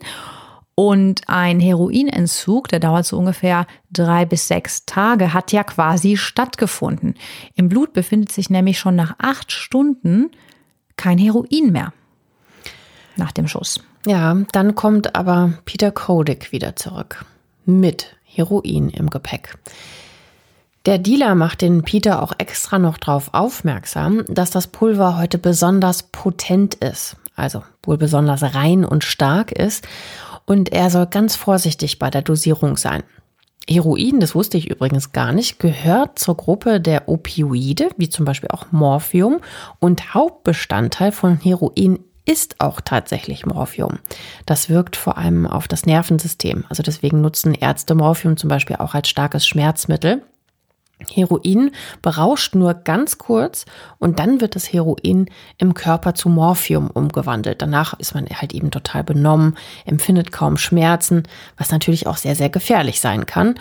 [0.78, 7.16] Und ein Heroinentzug, der dauert so ungefähr drei bis sechs Tage, hat ja quasi stattgefunden.
[7.56, 10.32] Im Blut befindet sich nämlich schon nach acht Stunden
[10.97, 11.93] kein Heroin mehr.
[13.16, 13.82] Nach dem Schuss.
[14.06, 17.24] Ja, dann kommt aber Peter Kodik wieder zurück.
[17.66, 19.58] Mit Heroin im Gepäck.
[20.86, 26.04] Der Dealer macht den Peter auch extra noch darauf aufmerksam, dass das Pulver heute besonders
[26.04, 29.88] potent ist, also wohl besonders rein und stark ist,
[30.46, 33.02] und er soll ganz vorsichtig bei der Dosierung sein.
[33.68, 38.52] Heroin, das wusste ich übrigens gar nicht, gehört zur Gruppe der Opioide, wie zum Beispiel
[38.52, 39.40] auch Morphium,
[39.80, 43.98] und Hauptbestandteil von Heroin ist auch tatsächlich Morphium.
[44.46, 46.66] Das wirkt vor allem auf das Nervensystem.
[46.70, 50.22] Also deswegen nutzen Ärzte Morphium zum Beispiel auch als starkes Schmerzmittel.
[51.14, 53.66] Heroin berauscht nur ganz kurz
[53.99, 57.62] und dann wird das Heroin im Körper zu Morphium umgewandelt.
[57.62, 61.24] Danach ist man halt eben total benommen, empfindet kaum Schmerzen,
[61.58, 63.56] was natürlich auch sehr, sehr gefährlich sein kann.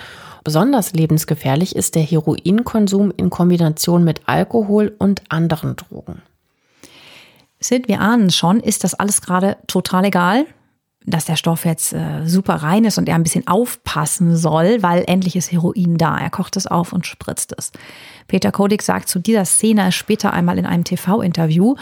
[0.45, 6.21] Besonders lebensgefährlich ist der Heroinkonsum in Kombination mit Alkohol und anderen Drogen.
[7.61, 10.45] Sid, wir ahnen schon, ist das alles gerade total egal?
[11.05, 15.05] Dass der Stoff jetzt äh, super rein ist und er ein bisschen aufpassen soll, weil
[15.07, 16.19] endlich ist Heroin da.
[16.19, 17.73] Er kocht es auf und spritzt es.
[18.27, 21.77] Peter Kodik sagt zu dieser Szene später einmal in einem TV-Interview,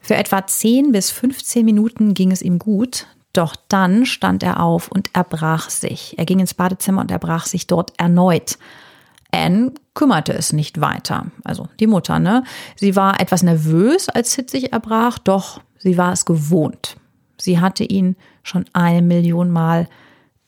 [0.00, 4.88] für etwa 10 bis 15 Minuten ging es ihm gut, doch dann stand er auf
[4.88, 6.18] und erbrach sich.
[6.18, 8.58] Er ging ins Badezimmer und erbrach sich dort erneut.
[9.30, 11.26] Anne kümmerte es nicht weiter.
[11.44, 12.42] Also die Mutter, ne?
[12.74, 16.96] Sie war etwas nervös, als Sid sich erbrach, doch sie war es gewohnt.
[17.36, 19.88] Sie hatte ihn schon eine Million Mal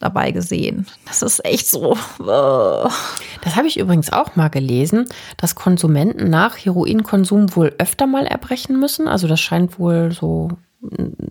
[0.02, 0.86] dabei gesehen.
[1.06, 1.96] Das ist echt so.
[2.18, 8.78] Das habe ich übrigens auch mal gelesen, dass Konsumenten nach Heroinkonsum wohl öfter mal erbrechen
[8.78, 9.08] müssen.
[9.08, 10.48] Also das scheint wohl so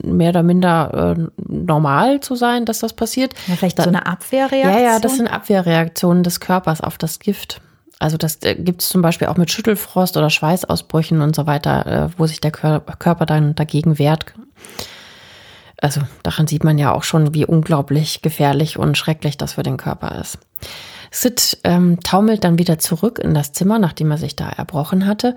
[0.03, 3.33] mehr oder minder äh, normal zu sein, dass das passiert.
[3.47, 4.73] Ja, vielleicht da, so eine Abwehrreaktion.
[4.73, 7.61] Ja, ja, das sind Abwehrreaktionen des Körpers auf das Gift.
[7.99, 11.85] Also das äh, gibt es zum Beispiel auch mit Schüttelfrost oder Schweißausbrüchen und so weiter,
[11.85, 14.33] äh, wo sich der Körper dann dagegen wehrt
[15.81, 19.77] also daran sieht man ja auch schon, wie unglaublich gefährlich und schrecklich das für den
[19.77, 20.37] Körper ist.
[21.11, 25.35] Sid ähm, taumelt dann wieder zurück in das Zimmer, nachdem er sich da erbrochen hatte.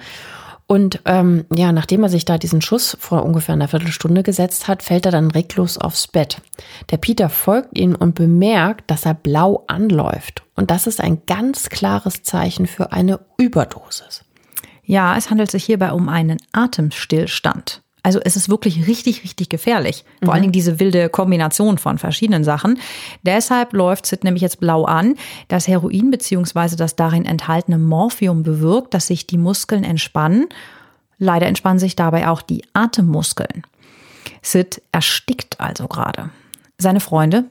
[0.67, 4.83] Und ähm, ja, nachdem er sich da diesen Schuss vor ungefähr einer Viertelstunde gesetzt hat,
[4.83, 6.41] fällt er dann reglos aufs Bett.
[6.91, 10.43] Der Peter folgt ihm und bemerkt, dass er blau anläuft.
[10.55, 14.25] Und das ist ein ganz klares Zeichen für eine Überdosis.
[14.85, 17.84] Ja, es handelt sich hierbei um einen Atemstillstand.
[18.05, 20.05] Also es ist wirklich richtig, richtig gefährlich.
[20.19, 20.31] Vor mhm.
[20.31, 22.79] allen Dingen diese wilde Kombination von verschiedenen Sachen.
[23.23, 25.17] Deshalb läuft Sid nämlich jetzt blau an.
[25.49, 26.77] Das Heroin bzw.
[26.77, 30.47] das darin enthaltene Morphium bewirkt, dass sich die Muskeln entspannen.
[31.19, 33.63] Leider entspannen sich dabei auch die Atemmuskeln.
[34.43, 36.29] Sid erstickt also gerade.
[36.77, 37.45] Seine Freunde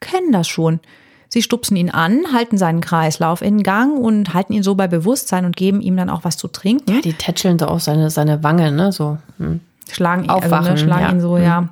[0.00, 0.80] kennen das schon.
[1.28, 5.44] Sie stupsen ihn an, halten seinen Kreislauf in Gang und halten ihn so bei Bewusstsein
[5.44, 6.92] und geben ihm dann auch was zu trinken.
[6.92, 8.90] Ja, die tätscheln so auf seine, seine Wange, ne?
[8.90, 9.18] So.
[9.38, 9.60] Hm.
[9.94, 11.10] Schlagen, ihn, Aufwachen, also, ne, schlagen ja.
[11.10, 11.68] ihn so, ja.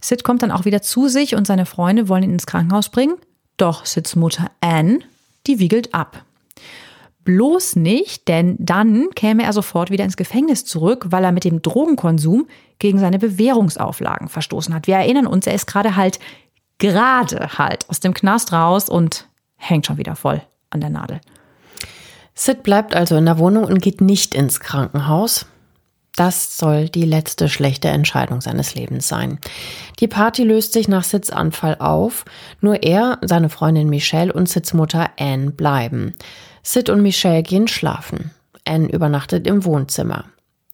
[0.00, 3.14] Sid kommt dann auch wieder zu sich und seine Freunde wollen ihn ins Krankenhaus bringen.
[3.56, 5.00] Doch Sids Mutter Anne,
[5.46, 6.24] die wiegelt ab.
[7.24, 11.62] Bloß nicht, denn dann käme er sofort wieder ins Gefängnis zurück, weil er mit dem
[11.62, 12.48] Drogenkonsum
[12.80, 14.88] gegen seine Bewährungsauflagen verstoßen hat.
[14.88, 16.18] Wir erinnern uns, er ist gerade halt,
[16.78, 21.20] gerade halt aus dem Knast raus und hängt schon wieder voll an der Nadel.
[22.34, 25.46] Sid bleibt also in der Wohnung und geht nicht ins Krankenhaus.
[26.14, 29.38] Das soll die letzte schlechte Entscheidung seines Lebens sein.
[29.98, 32.26] Die Party löst sich nach Sids Anfall auf.
[32.60, 36.14] Nur er, seine Freundin Michelle und Sids Mutter Anne bleiben.
[36.62, 38.30] Sid und Michelle gehen schlafen.
[38.66, 40.26] Anne übernachtet im Wohnzimmer.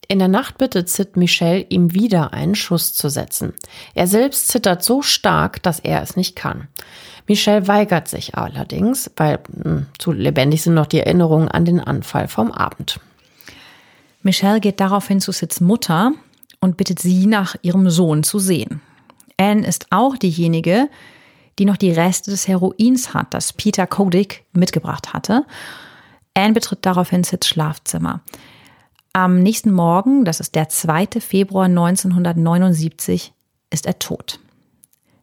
[0.09, 3.53] In der Nacht bittet Sid Michelle, ihm wieder einen Schuss zu setzen.
[3.95, 6.66] Er selbst zittert so stark, dass er es nicht kann.
[7.28, 12.26] Michelle weigert sich allerdings, weil mh, zu lebendig sind noch die Erinnerungen an den Anfall
[12.26, 13.01] vom Abend.
[14.28, 16.12] Michelle geht daraufhin zu Sids Mutter
[16.60, 18.82] und bittet sie, nach ihrem Sohn zu sehen.
[19.38, 20.90] Anne ist auch diejenige,
[21.58, 25.46] die noch die Reste des Heroins hat, das Peter Kodik mitgebracht hatte.
[26.34, 28.20] Anne betritt daraufhin Sids Schlafzimmer.
[29.14, 31.20] Am nächsten Morgen, das ist der 2.
[31.20, 33.32] Februar 1979,
[33.70, 34.40] ist er tot.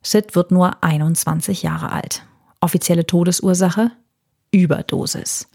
[0.02, 2.24] Sid wird nur 21 Jahre alt.
[2.60, 3.92] Offizielle Todesursache?
[4.50, 5.48] Überdosis.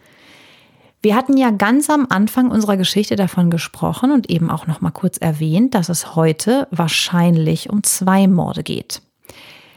[1.02, 4.90] Wir hatten ja ganz am Anfang unserer Geschichte davon gesprochen und eben auch noch mal
[4.90, 9.00] kurz erwähnt, dass es heute wahrscheinlich um zwei Morde geht.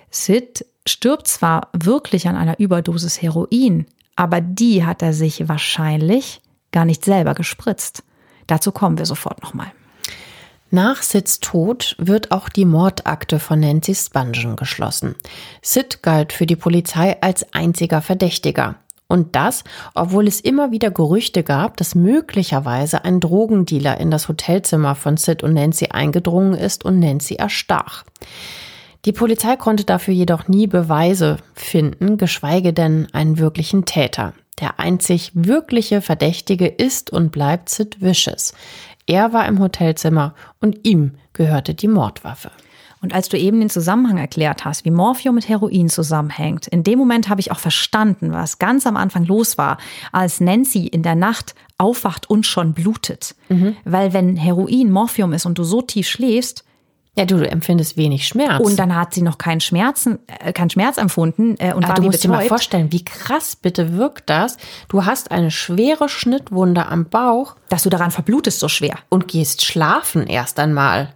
[0.10, 3.86] Sid stirbt zwar wirklich an einer Überdosis Heroin,
[4.18, 6.42] aber die hat er sich wahrscheinlich
[6.74, 8.04] gar nicht selber gespritzt.
[8.48, 9.72] Dazu kommen wir sofort nochmal.
[10.72, 15.16] Nach Sids Tod wird auch die Mordakte von Nancy Spungen geschlossen.
[15.62, 18.76] Sid galt für die Polizei als einziger Verdächtiger.
[19.08, 24.96] Und das, obwohl es immer wieder Gerüchte gab, dass möglicherweise ein Drogendealer in das Hotelzimmer
[24.96, 28.04] von Sid und Nancy eingedrungen ist und Nancy erstach.
[29.06, 34.34] Die Polizei konnte dafür jedoch nie Beweise finden, geschweige denn einen wirklichen Täter.
[34.60, 38.54] Der einzig wirkliche Verdächtige ist und bleibt Sid Vicious.
[39.06, 42.52] Er war im Hotelzimmer und ihm gehörte die Mordwaffe.
[43.04, 46.98] Und als du eben den Zusammenhang erklärt hast, wie Morphium mit Heroin zusammenhängt, in dem
[46.98, 49.78] Moment habe ich auch verstanden, was ganz am Anfang los war,
[50.14, 53.36] als Nancy in der Nacht aufwacht und schon blutet.
[53.50, 53.76] Mhm.
[53.84, 56.64] Weil wenn Heroin Morphium ist und du so tief schläfst,
[57.16, 58.66] ja, du, du empfindest wenig Schmerz.
[58.66, 61.96] Und dann hat sie noch keinen Schmerzen, äh, keinen Schmerz empfunden äh, und Aber war
[61.98, 62.50] du musst dir mal betäubt.
[62.50, 64.58] vorstellen, wie krass bitte wirkt das.
[64.88, 68.98] Du hast eine schwere Schnittwunde am Bauch dass du daran verblutest so schwer.
[69.10, 71.14] und gehst schlafen erst einmal.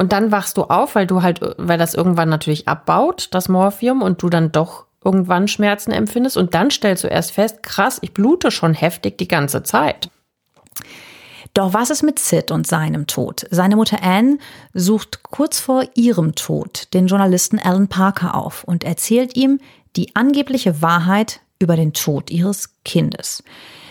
[0.00, 4.00] Und dann wachst du auf, weil du halt, weil das irgendwann natürlich abbaut, das Morphium,
[4.00, 6.38] und du dann doch irgendwann Schmerzen empfindest.
[6.38, 10.08] Und dann stellst du erst fest, krass, ich blute schon heftig die ganze Zeit.
[11.52, 13.46] Doch was ist mit Sid und seinem Tod?
[13.50, 14.38] Seine Mutter Anne
[14.72, 19.60] sucht kurz vor ihrem Tod den Journalisten Alan Parker auf und erzählt ihm
[19.96, 23.44] die angebliche Wahrheit über den Tod ihres Kindes.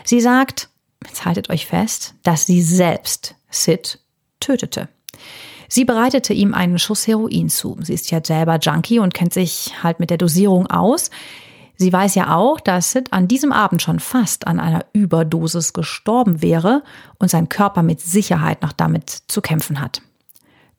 [0.05, 0.69] Sie sagt,
[1.05, 3.99] jetzt haltet euch fest, dass sie selbst Sid
[4.39, 4.89] tötete.
[5.69, 7.77] Sie bereitete ihm einen Schuss Heroin zu.
[7.81, 11.11] Sie ist ja selber Junkie und kennt sich halt mit der Dosierung aus.
[11.77, 16.41] Sie weiß ja auch, dass Sid an diesem Abend schon fast an einer Überdosis gestorben
[16.41, 16.83] wäre
[17.19, 20.01] und sein Körper mit Sicherheit noch damit zu kämpfen hat.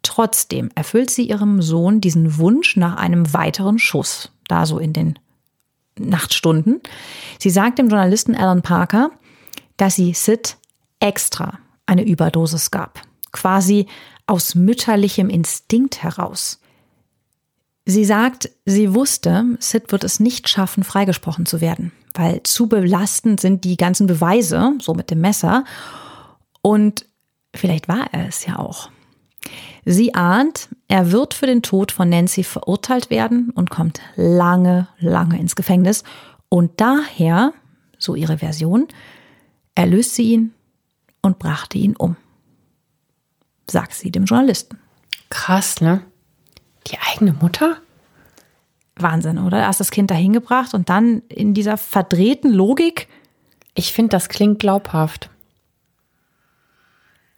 [0.03, 5.19] Trotzdem erfüllt sie ihrem Sohn diesen Wunsch nach einem weiteren Schuss, da so in den
[5.99, 6.81] Nachtstunden.
[7.39, 9.11] Sie sagt dem Journalisten Alan Parker,
[9.77, 10.57] dass sie Sid
[11.01, 13.01] extra eine Überdosis gab,
[13.33, 13.87] quasi
[14.31, 16.61] aus mütterlichem Instinkt heraus.
[17.85, 23.41] Sie sagt, sie wusste, Sid wird es nicht schaffen, freigesprochen zu werden, weil zu belastend
[23.41, 25.65] sind die ganzen Beweise, so mit dem Messer.
[26.63, 27.07] Und
[27.55, 28.91] vielleicht war er es ja auch.
[29.85, 35.41] Sie ahnt, er wird für den Tod von Nancy verurteilt werden und kommt lange, lange
[35.41, 36.05] ins Gefängnis.
[36.49, 37.53] Und daher,
[37.99, 38.87] so ihre Version,
[39.75, 40.55] erlöst sie ihn
[41.23, 42.17] und brachte ihn um.
[43.71, 44.79] Sagt sie dem Journalisten.
[45.29, 46.03] Krass, ne?
[46.89, 47.77] Die eigene Mutter?
[48.97, 49.61] Wahnsinn, oder?
[49.61, 53.09] Erst das Kind dahin gebracht und dann in dieser verdrehten Logik.
[53.75, 55.31] Ich finde, das klingt glaubhaft.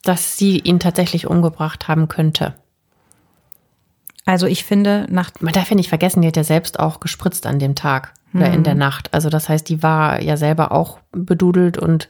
[0.04, 2.54] Dass sie ihn tatsächlich umgebracht haben könnte.
[4.24, 7.44] Also ich finde, nach Man darf ja nicht vergessen, die hat ja selbst auch gespritzt
[7.44, 9.12] an dem Tag oder in der Nacht.
[9.12, 12.08] Also das heißt, die war ja selber auch bedudelt und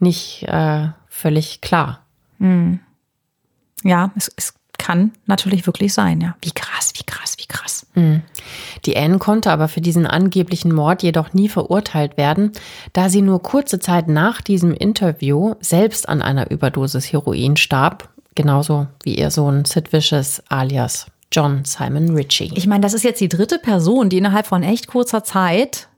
[0.00, 2.04] nicht äh, völlig klar.
[3.84, 6.36] Ja, es, es kann natürlich wirklich sein, ja.
[6.42, 7.86] Wie krass, wie krass, wie krass.
[7.94, 8.20] Die
[8.86, 12.52] Die Anne konnte aber für diesen angeblichen Mord jedoch nie verurteilt werden,
[12.92, 18.86] da sie nur kurze Zeit nach diesem Interview selbst an einer Überdosis Heroin starb, genauso
[19.02, 22.52] wie ihr Sohn Sid Vicious alias John Simon Ritchie.
[22.54, 25.88] Ich meine, das ist jetzt die dritte Person, die innerhalb von echt kurzer Zeit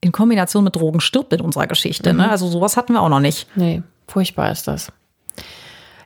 [0.00, 2.14] in Kombination mit Drogen stirbt in unserer Geschichte.
[2.14, 2.30] Ne?
[2.30, 3.48] Also sowas hatten wir auch noch nicht.
[3.56, 4.92] Nee, furchtbar ist das.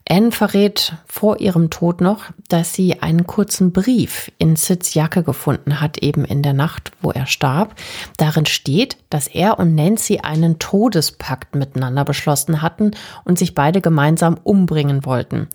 [0.08, 5.80] Anne verrät vor ihrem Tod noch, dass sie einen kurzen Brief in Sids Jacke gefunden
[5.80, 7.76] hat, eben in der Nacht, wo er starb.
[8.16, 12.90] Darin steht, dass er und Nancy einen Todespakt miteinander beschlossen hatten
[13.24, 15.48] und sich beide gemeinsam umbringen wollten.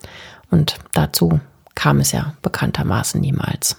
[0.50, 1.40] Und dazu
[1.76, 3.76] kam es ja bekanntermaßen niemals.